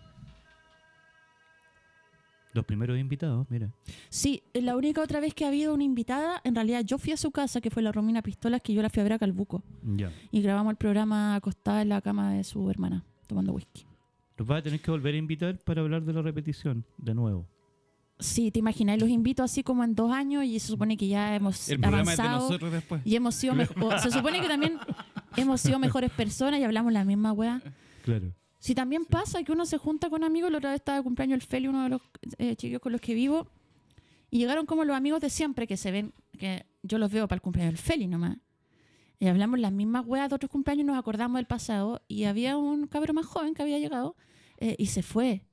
[2.54, 3.68] Los primeros invitados, mira.
[4.08, 7.16] Sí, la única otra vez que ha habido una invitada, en realidad yo fui a
[7.16, 9.62] su casa, que fue la Romina Pistolas, que yo la fui a ver a Calbuco.
[9.82, 10.12] Ya.
[10.30, 13.84] Y grabamos el programa acostada en la cama de su hermana, tomando whisky.
[14.36, 17.46] Los vas a tener que volver a invitar para hablar de la repetición, de nuevo.
[18.20, 21.34] Sí, te imaginas, los invito así como en dos años y se supone que ya
[21.34, 23.02] hemos El programa es de avanzado nosotros después.
[23.04, 23.98] y hemos sido mejor.
[23.98, 24.78] Se supone que también
[25.36, 27.60] hemos sido mejores personas y hablamos la misma weá.
[28.04, 28.32] Claro.
[28.64, 31.34] Si también pasa que uno se junta con amigos, la otra vez estaba de cumpleaños
[31.34, 32.00] el Feli, uno de los
[32.38, 33.46] eh, chiquillos con los que vivo,
[34.30, 37.36] y llegaron como los amigos de siempre que se ven, que yo los veo para
[37.36, 38.38] el cumpleaños del Feli nomás.
[39.18, 42.86] Y hablamos las mismas weas de otros cumpleaños, nos acordamos del pasado, y había un
[42.86, 44.16] cabrón más joven que había llegado
[44.56, 45.44] eh, y se fue.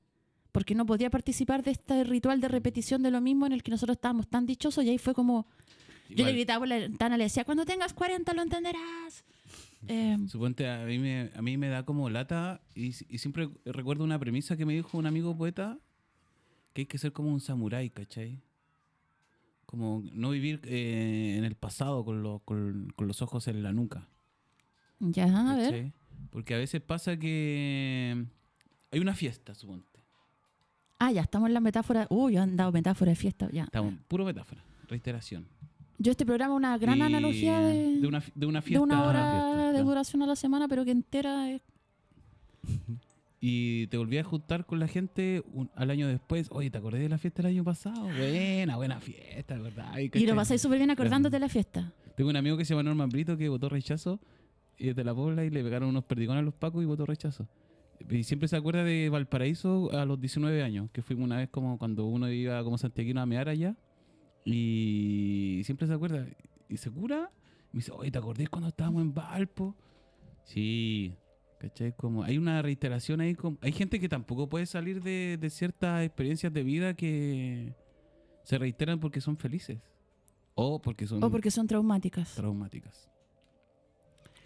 [0.50, 3.72] Porque no podía participar de este ritual de repetición de lo mismo en el que
[3.72, 5.46] nosotros estábamos tan dichosos, y ahí fue como.
[6.08, 9.22] Yo le gritaba por la ventana, le decía, cuando tengas 40 lo entenderás.
[9.88, 14.04] Eh, Suponte, a mí, me, a mí me da como lata y, y siempre recuerdo
[14.04, 15.78] una premisa que me dijo un amigo poeta
[16.72, 18.40] que hay que ser como un samurái, ¿cachai?
[19.66, 23.72] Como no vivir eh, en el pasado con, lo- con, con los ojos en la
[23.72, 24.06] nuca.
[25.00, 25.64] ya, a ver.
[25.64, 25.92] ¿cachai?
[26.30, 28.24] Porque a veces pasa que
[28.90, 29.86] hay una fiesta, suponte.
[30.98, 32.06] Ah, ya estamos en la metáfora.
[32.10, 33.48] Uy, yo han dado metáfora de fiesta.
[33.50, 33.64] Ya.
[33.64, 35.46] Estamos, puro metáfora, reiteración.
[36.02, 38.82] Yo este programa una gran Y analogía de, de una, de una de fiesta.
[38.82, 41.62] una hora fiesta, de duración a la semana, pero que entera es...
[43.44, 46.46] Y te volví a juntar con la gente un- al año después.
[46.52, 48.02] Oye, ¿te acordé de la fiesta del año pasado?
[48.04, 49.88] Buena, buena fiesta, ¿verdad?
[49.92, 51.92] Ay, Y lo pasáis súper bien acordándote de la fiesta.
[52.16, 54.20] Tengo un amigo que se llama Norman Brito que votó rechazo
[54.78, 57.48] y desde la Pobla y le pegaron unos perdigones a los pacos y votó rechazo.
[58.08, 61.78] Y siempre se acuerda de Valparaíso a los 19 años, que fuimos una vez como
[61.78, 63.74] cuando uno iba como santiaguino a mear allá.
[64.44, 66.26] Y siempre se acuerda.
[66.68, 67.30] Y se cura.
[67.72, 69.74] Y me dice, oye, ¿te acordás cuando estábamos en Valpo?
[70.44, 71.14] Sí.
[71.58, 71.92] ¿Cachai?
[71.96, 73.34] Como hay una reiteración ahí.
[73.34, 77.72] como- hay gente que tampoco puede salir de, de ciertas experiencias de vida que
[78.42, 79.78] se reiteran porque son felices.
[80.54, 82.34] O porque son O porque son traumáticas.
[82.34, 83.08] traumáticas.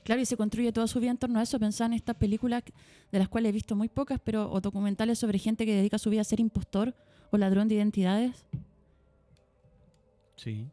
[0.04, 1.58] Claro, y se construye toda su vida en torno a eso.
[1.58, 2.62] Pensaba en estas películas
[3.10, 6.10] de las cuales he visto muy pocas, pero o documentales sobre gente que dedica su
[6.10, 6.94] vida a ser impostor
[7.32, 8.46] o ladrón de identidades.
[10.36, 10.66] Sí.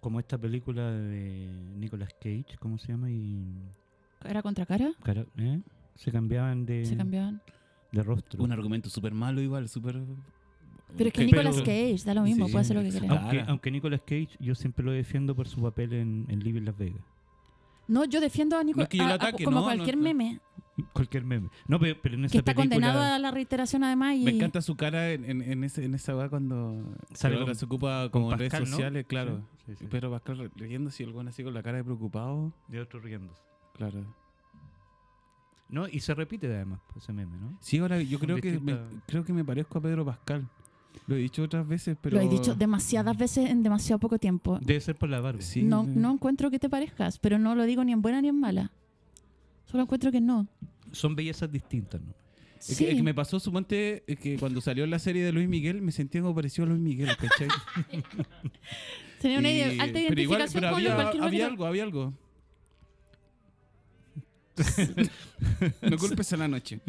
[0.00, 3.10] Como esta película de Nicolas Cage, ¿cómo se llama?
[3.10, 3.44] Y
[4.20, 5.60] Cara contra cara, cara- ¿eh?
[5.94, 7.40] se cambiaban de, se cambiaban.
[7.92, 8.42] de rostro.
[8.42, 10.00] Un argumento súper malo igual, súper...
[10.96, 13.20] Pero es que Pero- Nicolas Cage, da lo mismo, Sí, puede hacer lo que quiera.
[13.20, 16.76] Aunque, aunque Nicolas Cage yo siempre lo defiendo por su papel en, en Living Las
[16.76, 17.02] Vegas.
[17.88, 20.08] No, yo defiendo a Nicolas es que ataque, como no, cualquier no, no.
[20.08, 20.40] meme,
[20.94, 21.50] Cualquier meme.
[21.68, 24.16] No, pero, pero en esa que está película condenado a la reiteración además.
[24.16, 24.24] Y...
[24.24, 27.64] Me encanta su cara en, en, en ese, en esa weá cuando Sale con- se
[27.66, 28.76] ocupa como redes Pascal, ¿no?
[28.76, 29.42] sociales, claro.
[29.66, 29.86] Sí, sí, sí.
[29.90, 33.40] Pero Pascal riéndose y el así con la cara de preocupado, de otro riéndose.
[33.74, 34.04] claro.
[35.68, 37.56] No, y se repite además pues, ese meme, ¿no?
[37.60, 40.46] Sí, ahora yo creo que, me, creo que me parezco a Pedro Pascal.
[41.06, 42.16] Lo he dicho otras veces, pero...
[42.16, 44.58] Lo he dicho demasiadas veces en demasiado poco tiempo.
[44.60, 45.40] Debe ser por la barba.
[45.40, 48.28] Sí, no, no encuentro que te parezcas, pero no lo digo ni en buena ni
[48.28, 48.70] en mala.
[49.72, 50.46] Solo encuentro que no.
[50.92, 52.14] Son bellezas distintas, ¿no?
[52.60, 52.84] Es, que, Sí.
[52.86, 55.90] es que me pasó, suponte, es que cuando salió la serie de Luis Miguel, me
[55.90, 57.48] sentía como parecido a Luis Miguel, ¿cachai?
[59.20, 61.82] Tenía una Y- idea- alta pero igual- identificación pero con había, cualquier había algo, había
[61.82, 62.12] algo.
[65.82, 66.80] no culpes a la noche.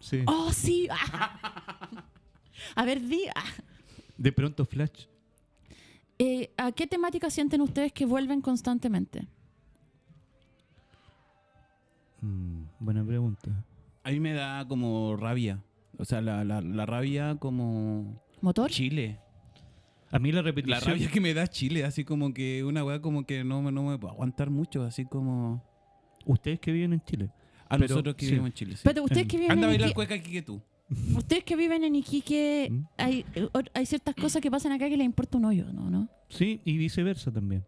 [0.00, 0.22] Sí.
[0.26, 0.88] ¡Oh, sí!
[2.74, 3.22] A ver, di.
[3.34, 3.44] ah.
[4.18, 5.04] De pronto Flash.
[6.18, 9.26] Eh, ¿A qué temática sienten ustedes que vuelven constantemente?
[12.20, 13.64] Mm, buena pregunta.
[14.04, 15.62] A mí me da como rabia.
[15.98, 18.70] O sea, la, la, la rabia como ¿Motor?
[18.70, 19.18] Chile.
[20.10, 20.80] A mí la La repetición.
[20.84, 23.82] rabia que me da Chile, así como que una weá como que no, me- no
[23.82, 25.64] me puedo aguantar mucho, así como...
[26.24, 27.30] Ustedes que viven en Chile.
[27.68, 28.30] A Pero, nosotros que sí.
[28.32, 28.70] vivimos en Chile.
[28.72, 28.76] sí.
[28.78, 30.62] Espérate, ustedes Em, que viven Anda a en bailar Iquique, cueca aquí que tú.
[31.16, 32.80] ustedes que viven en Iquique, ¿Mm?
[32.98, 35.90] hay, eh, hay ciertas cosas que pasan acá que les importa un hoyo, ¿no?
[35.90, 36.08] ¿No?
[36.28, 37.64] Sí, y viceversa también.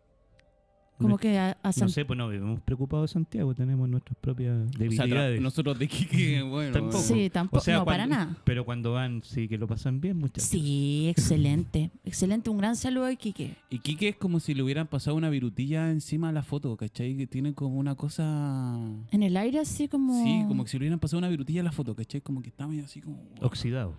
[0.99, 4.17] Como No- que a, a No sé, pues no vivimos preocupados de Santiago, tenemos nuestras
[4.19, 5.41] propias O sea, tra- debilidades.
[5.41, 6.73] nosotros de Iquique, bueno...
[6.73, 6.99] Tampoco.
[6.99, 7.59] Sí, tampoco.
[7.59, 8.37] O sea, no, para nada.
[8.45, 10.43] Pero cuando van, sí que lo pasan bien, muchachos.
[10.49, 11.93] Sí, excelente.
[12.05, 12.51] excelente.
[12.51, 13.55] Un gran saludo a Iquique.
[13.71, 17.17] Iquique es como si le hubieran pasado una virutilla encima de la foto, ¿cachai?
[17.17, 18.77] Que tiene como una cosa...
[19.13, 20.23] En el aire, así como.
[20.25, 22.21] Sí, como que si le hubieran pasado una virutilla a la foto, ¿cachai?
[22.21, 23.23] Como que está medio así como...
[23.41, 23.95] Oxidado,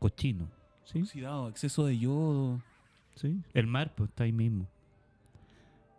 [0.00, 0.48] cochino.
[0.84, 1.00] ¿Sí?
[1.00, 2.60] Oxidado, exceso de yodo.
[3.14, 3.38] ¿Sí?
[3.52, 4.66] El mar, pues está ahí mismo.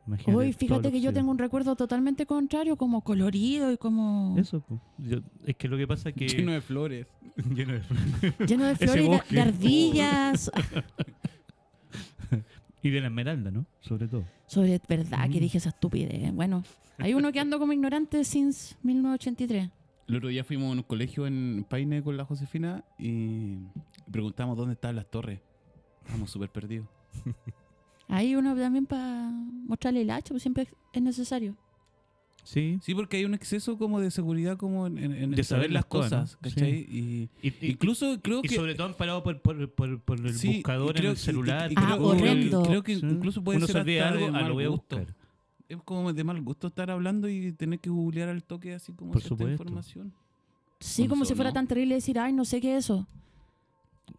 [0.08, 4.36] Imagínate fíjate que yo tengo un recuerdo totalmente contrario, como colorido y como.
[4.38, 4.80] Eso, pues.
[5.00, 6.28] Yo- es que lo que pasa es que.
[6.28, 7.08] Lleno de flores.
[7.56, 7.74] lleno
[8.40, 10.52] de- Lleno de flores y de- ardillas.
[12.84, 13.66] Y de la esmeralda, ¿no?
[13.82, 14.26] Sobre todo.
[14.46, 15.42] Sobre verdad que Mm.
[15.42, 16.32] dije esa estupidez.
[16.34, 16.64] Bueno,
[17.00, 19.72] hay uno que ando como ignorante since 1983.
[20.08, 23.58] El otro día fuimos a un colegio en Paine con la Josefina y
[24.12, 25.40] preguntamos dónde estaban las torres.
[26.04, 26.88] Estábamos súper perdidos.
[28.08, 29.30] Hay uno también para
[29.66, 31.56] mostrarle el hacha, pues siempre es necesario.
[32.44, 32.78] Sí.
[32.84, 35.72] Sí, porque hay un exceso como de seguridad como en, en- en De saber saber
[35.72, 36.38] las cosas.
[36.40, 36.86] ¿cachai?
[36.88, 38.56] Y, Y, y- incluso creo y que...
[38.56, 41.72] sobre todo amparado por, por, por, por el sí, y buscador en el celular.
[41.72, 42.62] y- y Ah, creo- horrendo.
[42.64, 43.06] Creo que Sí.
[43.06, 44.98] incluso puede Uno ser se hasta de algo, ah, mal lo voy a gusto.
[44.98, 45.16] buscar.
[45.68, 49.14] Es como de mal gusto estar hablando y tener que googlear al toque así como
[49.14, 49.64] Por cierta supuesto.
[49.64, 50.14] información.
[50.80, 51.54] Sí, Con como eso, si fuera ¿no?
[51.56, 53.08] tan terrible decir, ay, no sé qué es eso.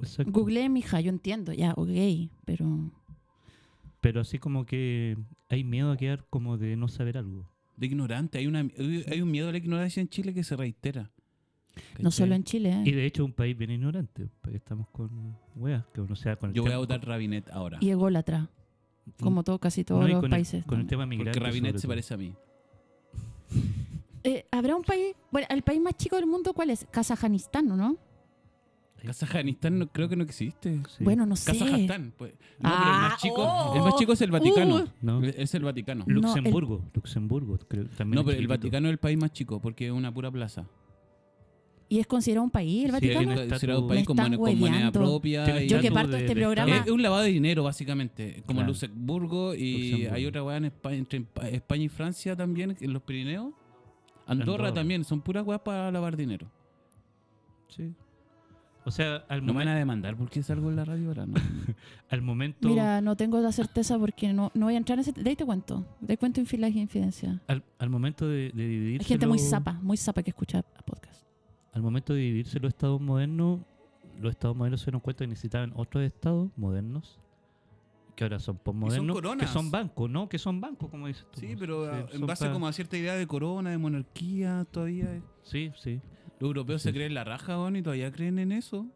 [0.00, 0.32] Exacto.
[0.32, 1.88] Googleé, mija, yo entiendo, ya, ok,
[2.44, 2.90] pero...
[4.00, 5.16] Pero así como que
[5.48, 7.48] hay miedo a quedar como de no saber algo.
[7.76, 8.38] De ignorante.
[8.38, 11.10] Hay, una, hay un miedo a la ignorancia en Chile que se reitera.
[11.98, 12.12] No ¿cachai?
[12.12, 12.82] solo en Chile, ¿eh?
[12.86, 16.36] Y de hecho es un país bien ignorante, porque estamos con weas, que uno sea
[16.36, 17.76] con el Yo voy a votar Rabinet ahora.
[17.82, 18.48] Y ególatra,
[19.20, 20.64] como todo, casi todos No, los con el- países.
[20.64, 21.38] con el tema migrante.
[21.38, 22.34] Porque Rabinet se parece a mí.
[24.24, 26.86] Eh, ¿Habrá un país, bueno, el país más chico del mundo cuál es?
[26.90, 27.96] Kazajistán, ¿o ¿no?
[29.04, 30.80] Kazajistán no, creo que no existe.
[30.96, 31.04] Sí.
[31.04, 31.52] Bueno, no sé.
[31.52, 32.12] Kazajstán.
[32.16, 32.32] Pues.
[32.32, 34.76] No, pero el Ah, más, chico, oh, el más chico es el Vaticano.
[34.76, 34.84] uh.
[35.02, 35.22] No.
[35.22, 36.04] Es el Vaticano.
[36.06, 38.46] No, el- Luxemburgo, Luxemburgo, creo, también No, pero el.
[38.48, 40.66] Vaticano es el país más chico porque es una pura plaza.
[41.88, 43.32] ¿Y es considerado un país el Sí, Vaticano?
[43.40, 45.62] es considerado un país con, moneda propia.
[45.66, 48.42] Yo que parto de- este de programa- es, un lavado de dinero, básicamente.
[48.44, 48.68] Como Claro.
[48.72, 50.14] Luxemburgo y Luxemburgo.
[50.16, 53.52] hay otra weá en España, entre Pa- España y Francia también, en los Pirineos.
[54.26, 54.74] Andorra, Andorra.
[54.74, 56.50] también, son puras weas para lavar dinero.
[57.68, 57.92] Sí.
[58.86, 61.34] O sea, al, No me van a demandar porque salgo en la radio ahora, ¿no?
[62.08, 65.12] al momento Mira, no tengo la certeza porque no, no voy a entrar en ese...
[65.12, 65.84] De ahí te cuento.
[66.00, 67.42] De ahí cuento infil- infidencia.
[67.48, 71.26] al, al momento de, de dividirse Hay gente muy zapa, muy zapa que escucha podcast.
[71.72, 73.60] al momento de dividirse los estados modernos,
[74.20, 77.18] los estados modernos se dieron cuenta que necesitaban otros estados modernos
[78.14, 79.50] que ahora son postmodernos, que coronas.
[79.50, 80.26] son bancos, ¿no?
[80.26, 81.40] Que son bancos, como dices tú.
[81.40, 85.20] Sí, pero en son base como a cierta idea de corona, de monarquía, todavía.
[85.42, 86.00] Sí, sí.
[86.38, 86.88] Los europeos Sí.
[86.88, 88.86] se creen la raja, weón, y todavía creen en eso.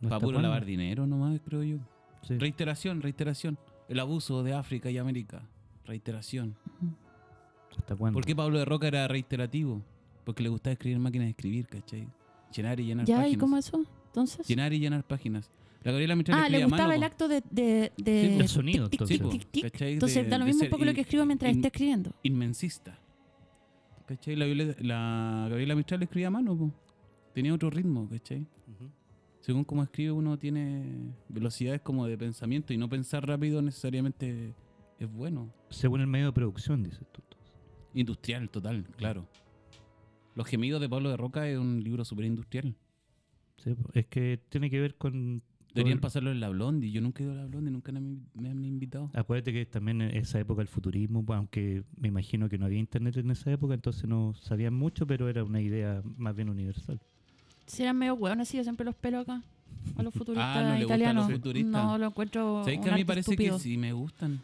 [0.00, 1.78] No Para puro lavar dinero nomás, creo yo.
[2.22, 2.36] Sí.
[2.38, 3.58] Reiteración, reiteración.
[3.88, 5.42] El abuso de África y América.
[5.84, 6.56] Reiteración.
[7.78, 8.16] ¿Hasta cuándo?
[8.16, 9.82] ¿Por qué Pablo de Roca era reiterativo?
[10.24, 12.08] Porque le gustaba escribir máquinas de escribir, ¿cachai?
[12.54, 13.16] Llenar y llenar ¿Ya?
[13.18, 13.34] páginas.
[13.34, 13.84] ¿Y cómo eso?
[14.06, 14.46] Entonces...
[14.48, 15.48] Llenar y llenar páginas.
[15.84, 17.42] La Gabriela Mistral Ah, le gustaba mano, el acto de...
[17.50, 19.62] de, de Sí, el sonido, tic, tic, Sí, tic, tic.
[19.70, 19.92] ¿cachai?
[19.92, 22.12] Entonces da lo mismo un poco lo que escribo mientras in- esté escribiendo.
[22.24, 22.98] Inmensista.
[24.06, 24.36] ¿Cachai?
[24.36, 26.72] La, Violeta- la Gabriela Mistral escribía a mano, po.
[27.34, 28.46] Tenía otro ritmo, ¿cachai?
[29.40, 34.54] Según cómo escribe uno tiene velocidades como de pensamiento y no pensar rápido necesariamente
[34.98, 35.52] es bueno.
[35.70, 37.22] Según el medio de producción, dices tú.
[37.94, 39.26] Industrial, total, claro.
[40.34, 42.74] Los gemidos de Pablo de Roca es un libro súper industrial.
[43.58, 45.42] Sí, es que tiene que ver con...
[45.76, 46.90] Deberían pasarlo en la Blondie.
[46.90, 48.00] Yo nunca he ido a la Blondie, nunca me,
[48.34, 49.10] me han invitado.
[49.14, 52.78] Acuérdate que también en esa época el futurismo, pues, aunque me imagino que no había
[52.78, 57.00] internet en esa época, entonces no sabían mucho, pero era una idea más bien universal.
[57.66, 59.42] Si eran medio hueones, así yo siempre los pelo acá.
[59.96, 61.28] A los futuristas Ah, ¿no italianos.
[61.28, 61.70] los futuristas?
[61.84, 63.56] No, lo encuentro ¿Sabes un que a mí parece estúpido.
[63.56, 64.40] que sí me gustan?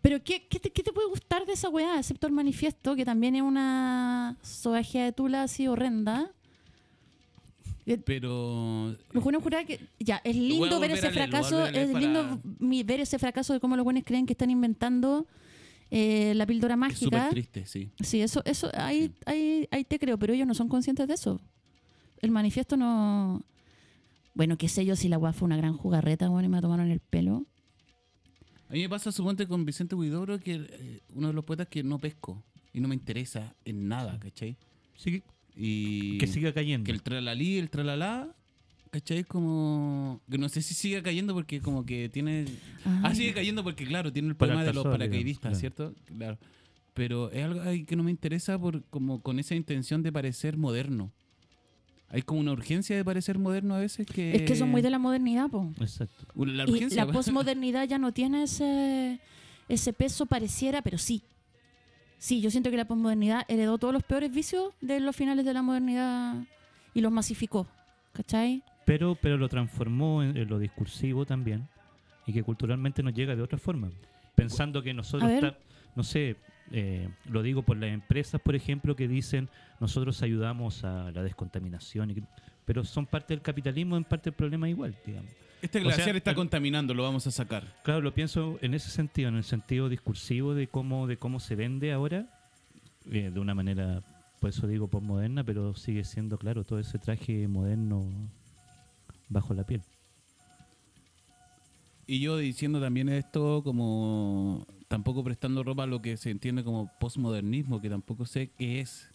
[0.00, 1.98] Pero ¿qué, qué, te, qué te puede gustar de esa weá?
[1.98, 6.30] Excepto el manifiesto, que también es una sobajía de tula así horrenda.
[7.96, 12.00] Pero Los buenos jurar que ya es lindo ver ese leer, lo fracaso, es para-
[12.00, 12.40] lindo
[12.84, 15.26] ver ese fracaso de cómo los buenos creen que están inventando
[15.90, 17.30] eh, la píldora es súper mágica.
[17.30, 17.90] triste, sí.
[18.00, 21.40] Sí, eso, eso, ahí, ahí, ahí te creo, pero ellos no son conscientes de eso.
[22.20, 23.42] El manifiesto no.
[24.34, 26.90] Bueno, qué sé yo si la weá fue una gran jugarreta, bueno, y me tomaron
[26.90, 27.46] el pelo.
[28.68, 31.82] A mí me pasa, suponte, con Vicente Huidobro, que eh, uno de los poetas que
[31.82, 32.42] no pesco
[32.74, 34.56] y no me interesa en nada, ¿cachai?
[34.94, 35.22] Sí,
[35.58, 36.84] Y que siga cayendo.
[36.84, 38.28] que el tralalí, el tralalá,
[38.90, 39.24] ¿cachai?
[39.24, 40.20] Como...
[40.30, 42.44] Que no sé si sigue cayendo porque como que tiene...
[42.84, 45.94] Ah, Ah, sigue cayendo porque, claro, tiene el problema de los paracaidistas, ¿cierto?
[46.16, 46.38] Claro.
[46.94, 50.56] Pero es algo ahí que no me interesa por como con esa intención de parecer
[50.56, 51.10] moderno.
[52.10, 54.34] Hay como una urgencia de parecer moderno a veces que...
[54.34, 55.72] Es que son muy de la modernidad, po.
[55.80, 56.26] Exacto.
[56.36, 59.20] La Y la posmodernidad ya no tiene ese,
[59.68, 61.22] ese peso, pareciera, pero sí.
[62.18, 65.54] Sí, yo siento que la posmodernidad heredó todos los peores vicios de los finales de
[65.54, 66.34] la modernidad
[66.94, 67.66] y los masificó.
[68.12, 68.62] ¿Cachai?
[68.84, 71.68] Pero, pero lo transformó en, en lo discursivo también
[72.26, 73.90] y que culturalmente nos llega de otra forma.
[74.34, 75.58] Pensando que nosotros, está-
[75.94, 76.36] no sé,
[76.72, 79.48] eh, lo digo por las empresas, por ejemplo, que dicen
[79.80, 82.22] nosotros ayudamos a la descontaminación, y que-
[82.64, 85.30] pero son parte del capitalismo, en parte del problema igual, digamos.
[85.62, 87.64] Este O sea, glaciar está el- contaminando, lo vamos a sacar.
[87.82, 91.56] Claro, lo pienso en ese sentido, en el sentido discursivo de cómo, de cómo se
[91.56, 92.26] vende ahora,
[93.10, 94.02] eh, de una manera,
[94.40, 98.06] por eso digo postmoderna, pero sigue siendo, claro, todo ese traje moderno
[99.28, 99.82] bajo la piel.
[102.06, 106.90] Y yo diciendo también esto como tampoco prestando ropa a lo que se entiende como
[106.98, 109.10] postmodernismo, que tampoco sé qué es.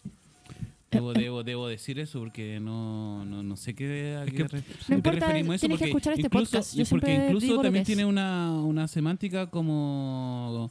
[0.94, 4.62] Debo, debo, debo decir eso porque no, no, no sé qué, a Es qué, que-
[4.88, 6.74] No importa, referimos eso, tienes que escuchar este incluso- podcast.
[6.74, 10.70] Yo porque incluso lo también tiene una, una semántica como,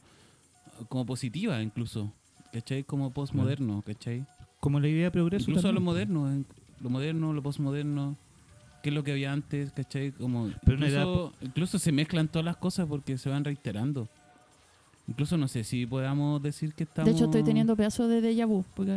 [0.88, 2.12] como positiva, incluso.
[2.52, 2.84] ¿Cachai?
[2.84, 4.24] Como postmoderno, ¿cachai?
[4.60, 5.50] Como la idea de progreso.
[5.50, 6.12] Incluso a lo también.
[6.12, 6.44] moderno,
[6.80, 8.16] lo moderno, lo postmoderno,
[8.82, 10.12] qué es lo que había antes, ¿cachai?
[10.12, 14.08] Como Pero incluso, incluso se mezclan todas las cosas porque se van reiterando.
[15.08, 17.10] Incluso no sé si podamos decir que estamos...
[17.10, 18.64] De hecho, estoy teniendo pedazos de déjà vu.
[18.74, 18.92] Porque...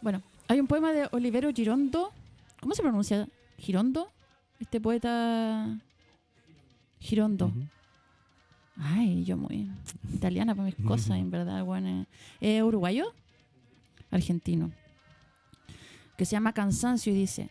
[0.00, 2.12] Bueno, hay un poema de Olivero Girondo.
[2.60, 3.28] ¿Cómo se pronuncia?
[3.58, 4.10] ¿Girondo?
[4.60, 5.78] Este poeta.
[7.00, 7.46] Girondo.
[7.46, 7.66] Ujú.
[8.76, 9.68] Ay, yo muy
[10.14, 12.06] italiana para mis cosas, en verdad, bueno.
[12.40, 13.12] ¿Es uruguayo?
[14.10, 14.70] Argentino.
[16.16, 17.50] Que se llama Cansancio y dice: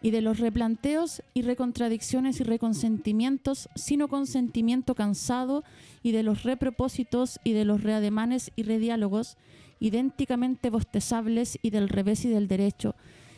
[0.00, 5.64] Y de los replanteos y recontradicciones y reconsentimientos, sino consentimiento cansado,
[6.04, 9.36] y de los repropósitos y de los reademanes y rediálogos,
[9.80, 12.94] idénticamente bostezables, y del revés y del derecho,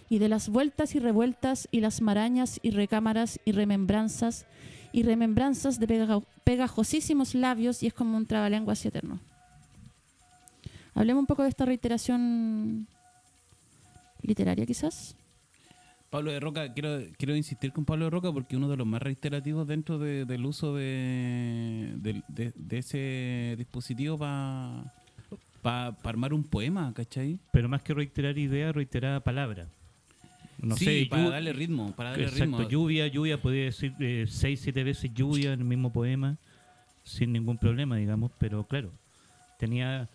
[0.09, 4.47] y de las vueltas y revueltas, y las marañas y recámaras y remembranzas,
[4.93, 9.21] y remembranzas de pega- pegajosísimos labios y es como un trabalenguas eterno.
[10.95, 12.87] Hablemos un poco de esta reiteración
[14.23, 15.15] literaria quizás.
[16.11, 19.01] Pablo de Roca, quiero, quiero insistir con Pablo de Roca porque uno de los más
[19.01, 24.93] reiterativos dentro de- del uso de, de, de ese dispositivo para
[25.63, 27.39] armar un poema, ¿cachai?
[27.53, 29.69] Pero más que reiterar idea, reiterar palabra.
[30.59, 32.69] No sí, sé, para darle ritmo, para darle Exacto, ritmo.
[32.69, 36.37] lluvia, lluvia, podría decir eh, seis, siete veces lluvia en el mismo poema,
[37.03, 38.93] sin ningún problema, digamos, pero claro,
[39.59, 40.09] tenía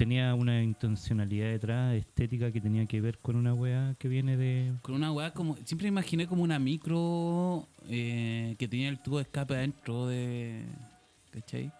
[0.00, 4.72] tenía una intencionalidad detrás, estética, que tenía que ver con una wea que viene de...
[4.80, 5.58] Con una weá como.
[5.66, 10.64] Siempre imaginé como una micro eh, que tenía el tubo de escape adentro de.
[11.32, 11.70] ¿Cachai?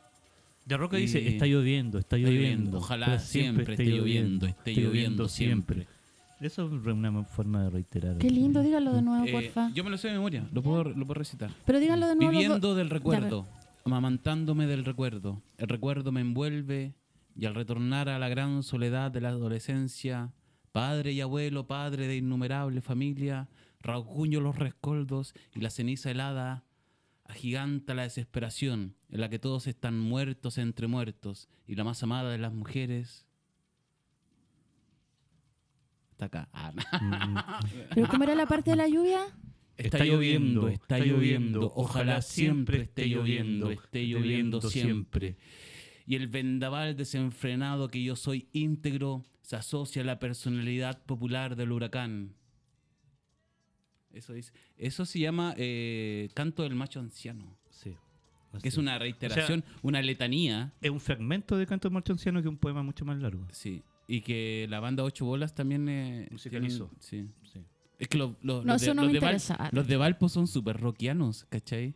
[0.71, 2.79] De Roca Y- dice, está lloviendo, está lloviendo.
[2.79, 5.87] ojalá pero siempre esté lloviendo, esté lloviendo siempre.
[6.41, 8.17] Eso es una forma de reiterar.
[8.19, 9.71] Qué lindo, díganlo de nuevo, Eh, porfa.
[9.75, 11.51] yo me lo sé de memoria, lo puedo, lo puedo recitar.
[11.67, 12.31] Pero díganlo de nuevo.
[12.31, 13.47] Viviendo del recuerdo,
[13.85, 15.43] amamantándome del recuerdo.
[15.59, 16.95] El recuerdo me envuelve
[17.37, 20.33] y al retornar a la gran soledad de la adolescencia,
[20.73, 23.49] padre y abuelo, padre de innumerable familia,
[23.83, 26.63] rasguño los rescoldos y la ceniza helada
[27.31, 32.31] agiganta la desesperación en la que todos están muertos entre muertos y la más amada
[32.31, 33.27] de las mujeres
[36.11, 36.49] está acá.
[36.53, 37.61] Ah,
[37.95, 39.21] ¿Pero cómo era la parte de la lluvia?
[39.77, 45.39] Está lloviendo, está lloviendo, ojalá siempre esté lloviendo, esté lloviendo siempre.
[46.07, 51.73] Y el vendaval desenfrenado que yo soy íntegro se asocia a la personalidad popular del
[51.73, 52.35] huracán.
[54.13, 57.95] Eso, dice, eso se llama eh, Canto del Macho Anciano, sí.
[58.61, 62.59] que es una reiteración, una letanía, Es un fragmento de Canto Marchanciano que es un
[62.59, 63.47] poema mucho más largo.
[63.53, 66.91] sí, y que la banda Ocho Bolas también eh, Musicalizó.
[66.99, 67.51] tienen- sí.
[67.53, 67.61] Sí.
[68.01, 69.69] Es que los, los- No, los de, no los me de Val- interesa.
[69.73, 71.95] los de Valpo son súper rockianos, ¿cachai?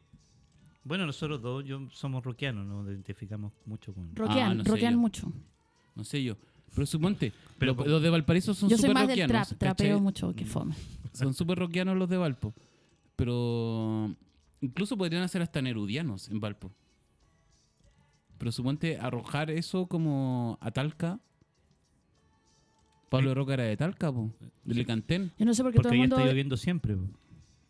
[0.84, 4.14] Bueno, nosotros dos yo, somos rockianos, nos identificamos mucho con...
[4.14, 4.98] Roquean, Ah, no yo.
[4.98, 5.32] mucho.
[5.96, 6.36] No sé yo.
[6.74, 9.48] Pero suponte, Pero los, los de Valparaíso son Yo soy súper más del rockianos.
[9.48, 10.74] trap, trapeo mucho que fome.
[11.14, 12.52] Son súper rockianos los de Valpo.
[13.16, 14.14] Pero
[14.60, 16.70] incluso podrían ser hasta nerudianos en Valpo.
[18.38, 21.20] Pero suponte arrojar eso como a Talca.
[23.08, 24.32] Pablo Roca era de Talca, po,
[24.64, 25.32] de Lecantén.
[25.38, 26.16] Yo no sé por qué todo Porque el ahí mundo...
[26.16, 27.04] está lloviendo siempre, po,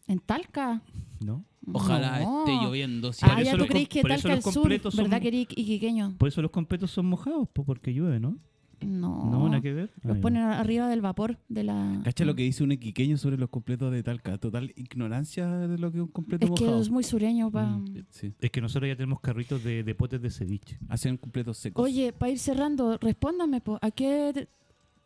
[0.07, 0.83] ¿En Talca?
[1.21, 1.45] ¿no?
[1.73, 2.41] Ojalá No.
[2.41, 3.45] esté lloviendo Ah, siempre.
[3.45, 5.21] ya eso tú los com- que por eso Talca los al sur, completos son- ¿verdad
[5.23, 6.15] que eres iquiqueño?
[6.19, 8.39] Por eso los completos son mojados, po, porque llueve, ¿no?
[8.81, 9.31] No.
[9.31, 9.91] No, nada que ver.
[9.97, 10.23] Ah, Los ya.
[10.23, 12.01] ponen arriba del vapor de la...
[12.05, 14.39] Cacha lo que dice un equiqueño sobre los completos de Talca.
[14.39, 16.81] Total ignorancia de lo que es un completo Es que mojado.
[16.83, 17.65] es muy sureño, pa.
[17.67, 18.05] Mm.
[18.11, 18.33] Sí.
[18.41, 20.79] Es que nosotros ya tenemos carritos de, de potes de ceviche.
[20.89, 21.85] Hacen completos secos.
[21.85, 24.49] Oye, para ir cerrando, respóndame, po, ¿a qué te-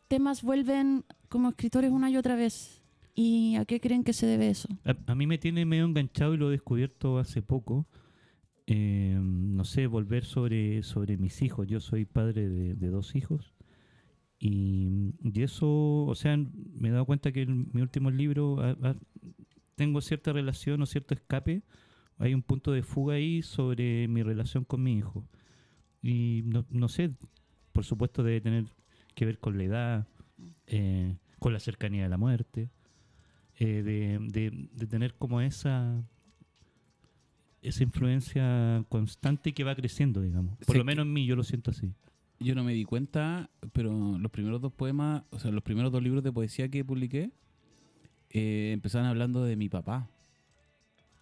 [0.08, 2.82] temas vuelven como escritores una y otra vez?
[3.14, 4.68] ¿Y a qué creen que se debe eso?
[4.84, 7.86] A, a mí me tiene medio enganchado y lo he descubierto hace poco.
[8.70, 11.66] Eh, no sé, volver sobre, sobre mis hijos.
[11.66, 13.54] Yo soy padre de, de dos hijos.
[14.40, 18.58] Y, y eso, o sea, me he dado cuenta que en mi último libro
[19.74, 21.62] tengo cierta relación o cierto escape.
[22.18, 25.24] Hay un punto de fuga ahí sobre mi relación con mi hijo.
[26.02, 27.10] Y no, no sé,
[27.72, 28.64] por supuesto debe tener
[29.14, 30.08] que ver con la edad,
[30.66, 32.70] eh, con la cercanía de la muerte
[33.56, 36.04] eh, de, de- de tener como esa
[37.60, 40.56] esa influencia constante que va creciendo, digamos.
[40.58, 41.92] Por Sí, lo menos en mí yo lo siento así.
[42.40, 46.02] Yo no me di cuenta, pero los primeros dos poemas, o sea, los primeros dos
[46.02, 47.32] libros de poesía que publiqué,
[48.30, 50.08] eh, empezaban hablando de mi papá.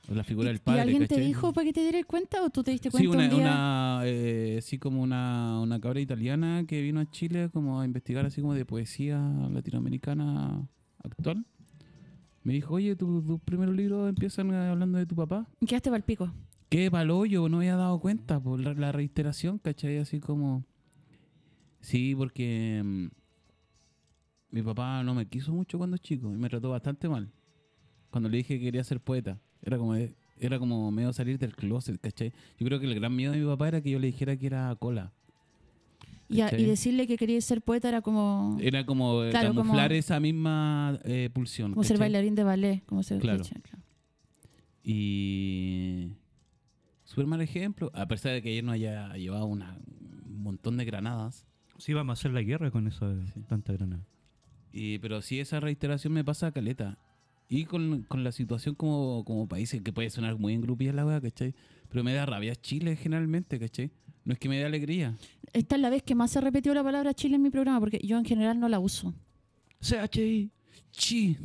[0.08, 0.80] La figura ¿Y, del y padre.
[0.82, 3.24] alguien te dijo para que te dieras cuenta o tú te diste Sí, cuenta una,
[3.24, 3.38] un día?
[3.40, 8.24] una, eh, así como una, una cabra italiana que vino a Chile como a investigar
[8.24, 9.18] así como de poesía
[9.50, 10.68] latinoamericana
[11.02, 11.44] actual.
[12.44, 15.48] Me dijo, oye, tus tus primeros libros empiezan eh, hablando de tu papá.
[15.66, 16.32] Quedaste para el pico.
[16.68, 16.90] Qué
[17.28, 19.98] yo no había dado cuenta por la, la reiteración, ¿cachai?
[19.98, 20.64] Así como...
[21.86, 23.06] Sí, porque mm,
[24.50, 27.30] mi papá no me quiso mucho cuando chico y me trató bastante mal.
[28.10, 29.38] Cuando le dije que quería ser poeta.
[29.62, 32.32] Era como, de- era como medio salir del closet, ¿cachai?
[32.58, 34.46] Yo creo que el gran miedo de mi papá era que yo le dijera que
[34.48, 35.12] era cola.
[36.28, 36.64] Y, a- y ¿Cachai?
[36.64, 40.98] decirle que querías ser poeta era como, Era como eh, Claro, camuflar como- esa misma
[41.04, 41.70] eh, pulsión.
[41.70, 42.82] como ser bailarín de ballet.
[42.86, 43.44] Como ser Claro.
[44.82, 46.10] Y.
[47.04, 47.92] Súper mal ejemplo.
[47.94, 49.78] A pesar de que ayer no haya llevado una-
[50.26, 51.46] un montón de granadas.
[51.78, 53.40] Sí, vamos a hacer la guerra con eso de Sí.
[53.48, 54.02] tanta granada.
[54.72, 56.98] Y, pero sí, esa reiteración me pasa a caleta.
[57.48, 61.20] Y con, con la situación como, como país, que puede sonar muy engrupida la weá,
[61.20, 61.54] ¿cachai?
[61.88, 63.90] Pero me da rabia Chile generalmente, ¿cachai?
[64.24, 65.16] No es que me dé alegría.
[65.52, 68.00] Esta es la vez que más se repetió la palabra Chile en mi programa porque
[68.02, 69.14] yo en general no la uso.
[69.80, 70.50] CHI.
[70.90, 71.36] Chi.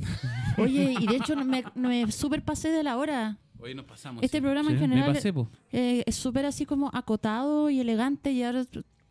[0.57, 3.37] Oye, y de hecho me, me super pasé de la hora.
[3.59, 4.23] Hoy nos pasamos.
[4.23, 4.41] Este sí.
[4.41, 5.49] programa en Sí, general pasé, po.
[5.71, 8.63] eh, es súper así como acotado y elegante y ahora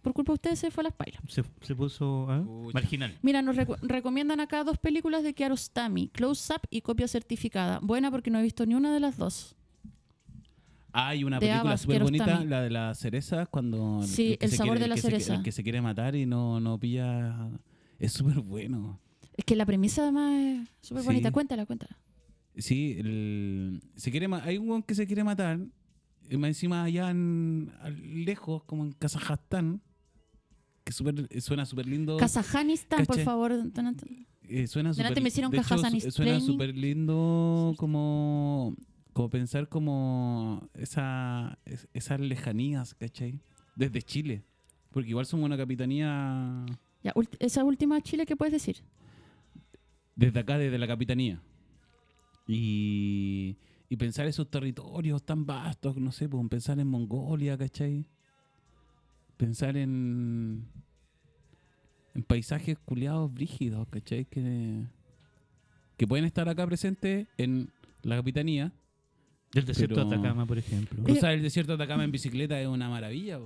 [0.03, 1.21] por culpa de ustedes se fue a las pailas.
[1.29, 2.43] Se, se puso ah,
[2.73, 3.19] marginal.
[3.23, 7.79] Mira, nos recu- recomiendan acá dos películas de Kiarostami, Close Up y Copia Certificada.
[7.83, 9.57] Buena porque no he visto ni una de las dos.
[10.93, 14.03] Hay una De película súper bonita, la de las cerezas, cuando...
[14.03, 15.35] Sí, El se sabor quiere- de la se- cereza.
[15.37, 17.49] el que se quiere matar y no, no pilla...
[18.01, 18.99] Es súper bueno.
[19.37, 21.07] Es que la premisa además es súper Sí.
[21.07, 21.31] bonita.
[21.31, 21.97] Cuéntala, cuéntala.
[22.57, 25.61] Sí, el, se quiere hay un weón que se quiere matar,
[26.29, 29.81] y más encima allá en, al- lejos, como en Kazajstán,
[30.91, 32.17] que súper- suena súper lindo.
[32.17, 33.53] Kazajistán, por favor.
[33.53, 36.11] Eh, suena súper- me hicieron de hecho.
[36.11, 38.75] Suena súper lindo como,
[39.13, 43.41] como pensar como esa, es- esas lejanías, ¿cachai?
[43.77, 44.43] Desde Chile.
[44.91, 46.67] Porque igual somos una capitanía
[47.05, 48.83] Ya, esa última Chile, ¿qué puedes decir?
[50.17, 51.41] desde acá, desde la capitanía.
[52.47, 53.57] Y,
[53.89, 58.05] y pensar esos territorios tan vastos, no sé, pues, pensar en Mongolia, ¿cachai?
[59.41, 60.67] Pensar en,
[62.15, 64.27] en paisajes culiados brígidos, ¿cachai?
[64.27, 64.85] Que,
[65.97, 67.71] que pueden estar acá presentes en
[68.03, 68.71] la capitanía.
[69.55, 71.01] Del desierto Pero- de Atacama, por ejemplo.
[71.01, 73.39] Eh, Cruzar el desierto de Atacama en bicicleta es una maravilla.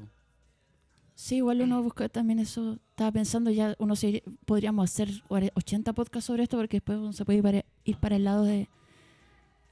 [1.14, 2.76] Sí, igual uno busca también eso.
[2.90, 7.12] Estaba pensando ya, uno se podríamos hacer cuare- 80 podcasts sobre esto porque después uno
[7.12, 8.68] se puede ir para, ir para el lado de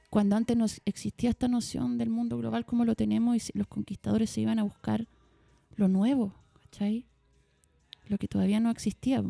[0.09, 3.67] cuando antes no existía esta noción del mundo global como lo tenemos y si- los
[3.67, 5.05] conquistadores se iban a buscar
[5.75, 7.05] lo nuevo, ¿cachai?
[8.07, 9.23] Lo que todavía no existía.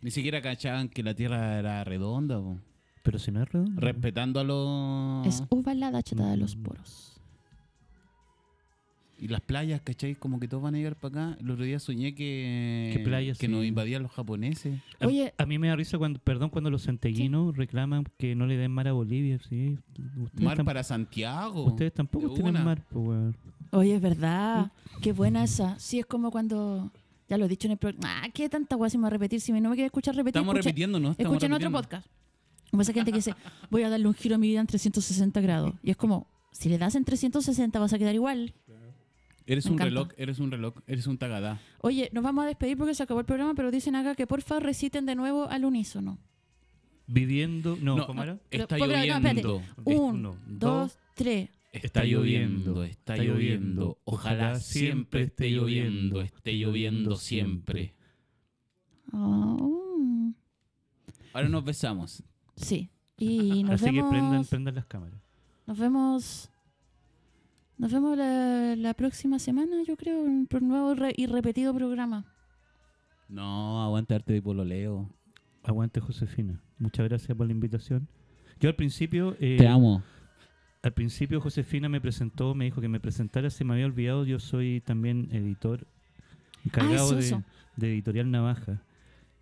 [0.00, 2.58] Ni siquiera cachaban que la Tierra era redonda, po.
[3.02, 3.80] Pero si no es redondo.
[3.80, 5.26] respetando a los...
[5.26, 6.62] Es ovalada chatada de los Mm.
[6.62, 7.10] poros.
[9.16, 10.16] Y las playas, ¿cachai?
[10.16, 11.38] Como que todos van a llegar para acá.
[11.40, 13.52] El otro día soñé que, ¿Qué playas, que sí?
[13.52, 14.80] nos invadían los japoneses.
[15.00, 15.32] A, Oye.
[15.38, 18.72] a mí me da risa cuando, perdón, cuando los santeguinos reclaman que no le den
[18.72, 19.38] mar a Bolivia.
[19.48, 19.78] Sí,
[20.16, 21.64] ustedes, Mar para Santiago.
[21.64, 23.36] ustedes tampoco tienen mar, pues, weón.
[23.74, 24.70] Oye, es verdad.
[25.02, 25.78] Qué buena esa.
[25.78, 26.90] Sí, es como cuando
[27.28, 28.22] Ya lo he dicho en el programa.
[28.22, 29.40] Ah, qué tanta guay si me va a repetir.
[29.40, 31.10] Si no me quiere escuchar repetir, Estamos escuche- repitiendo, ¿no?
[31.12, 32.06] Estamos escuchen otro podcast.
[32.70, 33.34] Como esa gente que dice,
[33.70, 35.74] voy a darle un giro a mi vida en 360 grados.
[35.82, 38.52] Y es como, si le das en 360 vas a quedar igual.
[39.46, 39.84] Eres Me un encanta.
[39.84, 41.60] reloj, eres un reloj, eres un tagadá.
[41.82, 44.58] Oye, nos vamos a despedir porque se acabó el programa, pero dicen acá que porfa
[44.60, 46.18] reciten de nuevo al unísono.
[47.06, 47.76] Viviendo.
[47.80, 48.38] No, No, ¿cómo era?
[48.50, 49.62] Está Porque- no, lloviendo.
[49.84, 51.50] Un, Uno, dos, tres.
[51.82, 53.98] Está lloviendo, está lloviendo.
[54.04, 57.94] Ojalá siempre esté lloviendo, esté lloviendo siempre.
[59.12, 60.34] Ah, mm.
[61.32, 62.22] Ahora nos besamos.
[62.56, 62.90] sí.
[63.16, 65.20] Y nos Así que prendan, prendan las cámaras.
[65.66, 66.50] nos vemos.
[67.78, 72.24] Nos vemos la, la próxima semana, yo creo, en un nuevo re- y repetido programa.
[73.28, 75.08] No, aguantarte de pololeo.
[75.62, 76.60] Aguante, Josefina.
[76.78, 78.08] Muchas gracias por la invitación.
[78.60, 79.36] Yo al principio.
[79.40, 80.02] eh, Te amo.
[80.84, 84.38] Al principio Josefina me presentó, me dijo que me presentara, se me había olvidado, yo
[84.38, 85.86] soy también editor,
[86.62, 87.42] encargado eso,
[87.76, 88.82] de, Editorial Navaja.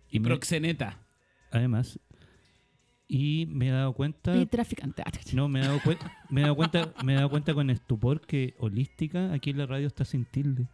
[0.09, 0.99] Y me- proxeneta.
[1.51, 1.99] además,
[3.09, 5.03] y me he dado cuenta, Y traficante.
[5.05, 5.97] Ah, no, me he dado, cuen-
[6.29, 9.65] me he dado cuenta, me he dado cuenta con estupor que holística aquí en la
[9.65, 10.69] radio está sin tilde.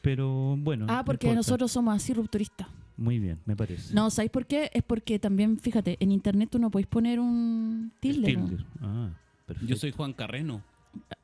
[0.00, 0.86] Pero bueno.
[0.88, 1.36] Ah, porque importa.
[1.40, 2.68] nosotros somos así rupturistas.
[2.96, 3.92] Muy bien, me parece.
[3.92, 4.70] No, ¿sabéis por qué?
[4.72, 8.28] Es porque también, fíjate, en internet tú no podéis poner un tilde.
[8.28, 8.64] Tilde.
[8.80, 9.10] Ah,
[9.46, 9.68] perfecto.
[9.68, 10.62] Yo soy Juan Carreno.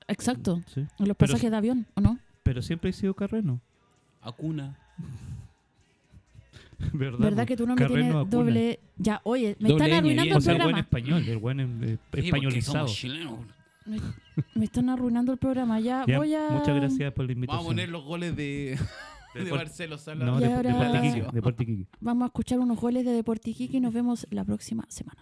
[0.09, 0.61] Exacto.
[0.75, 0.81] Sí.
[0.81, 2.19] En los Pero pasajes de avión, ¿o no?
[2.43, 3.61] Pero siempre he sido carreno.
[4.23, 4.77] Acuna.
[6.93, 7.19] ¿Verdad?
[7.19, 8.31] ¿Verdad que tú no me Carreno tienes Acuna.
[8.31, 8.81] doble...
[8.97, 10.33] Ya, oye, me Doble están arruinando bien.
[10.33, 10.81] el O sea, el buen programa.
[10.81, 12.89] español, el buen em- eh, Sí, españolizado.
[13.87, 14.01] Me,
[14.55, 15.79] me están arruinando el programa.
[15.81, 16.49] Ya, Ya, voy a...
[16.51, 17.59] Muchas gracias por la invitación.
[17.59, 18.79] Vamos a poner los goles de,
[19.35, 20.25] de Depor- Marcelo Sala.
[20.25, 21.33] No, de, de ahora- Deporte Iquique, Lazio.
[21.33, 21.87] Deporte Iquique.
[22.01, 25.21] Vamos a escuchar unos goles de Deporte Iquique y nos vemos la próxima semana.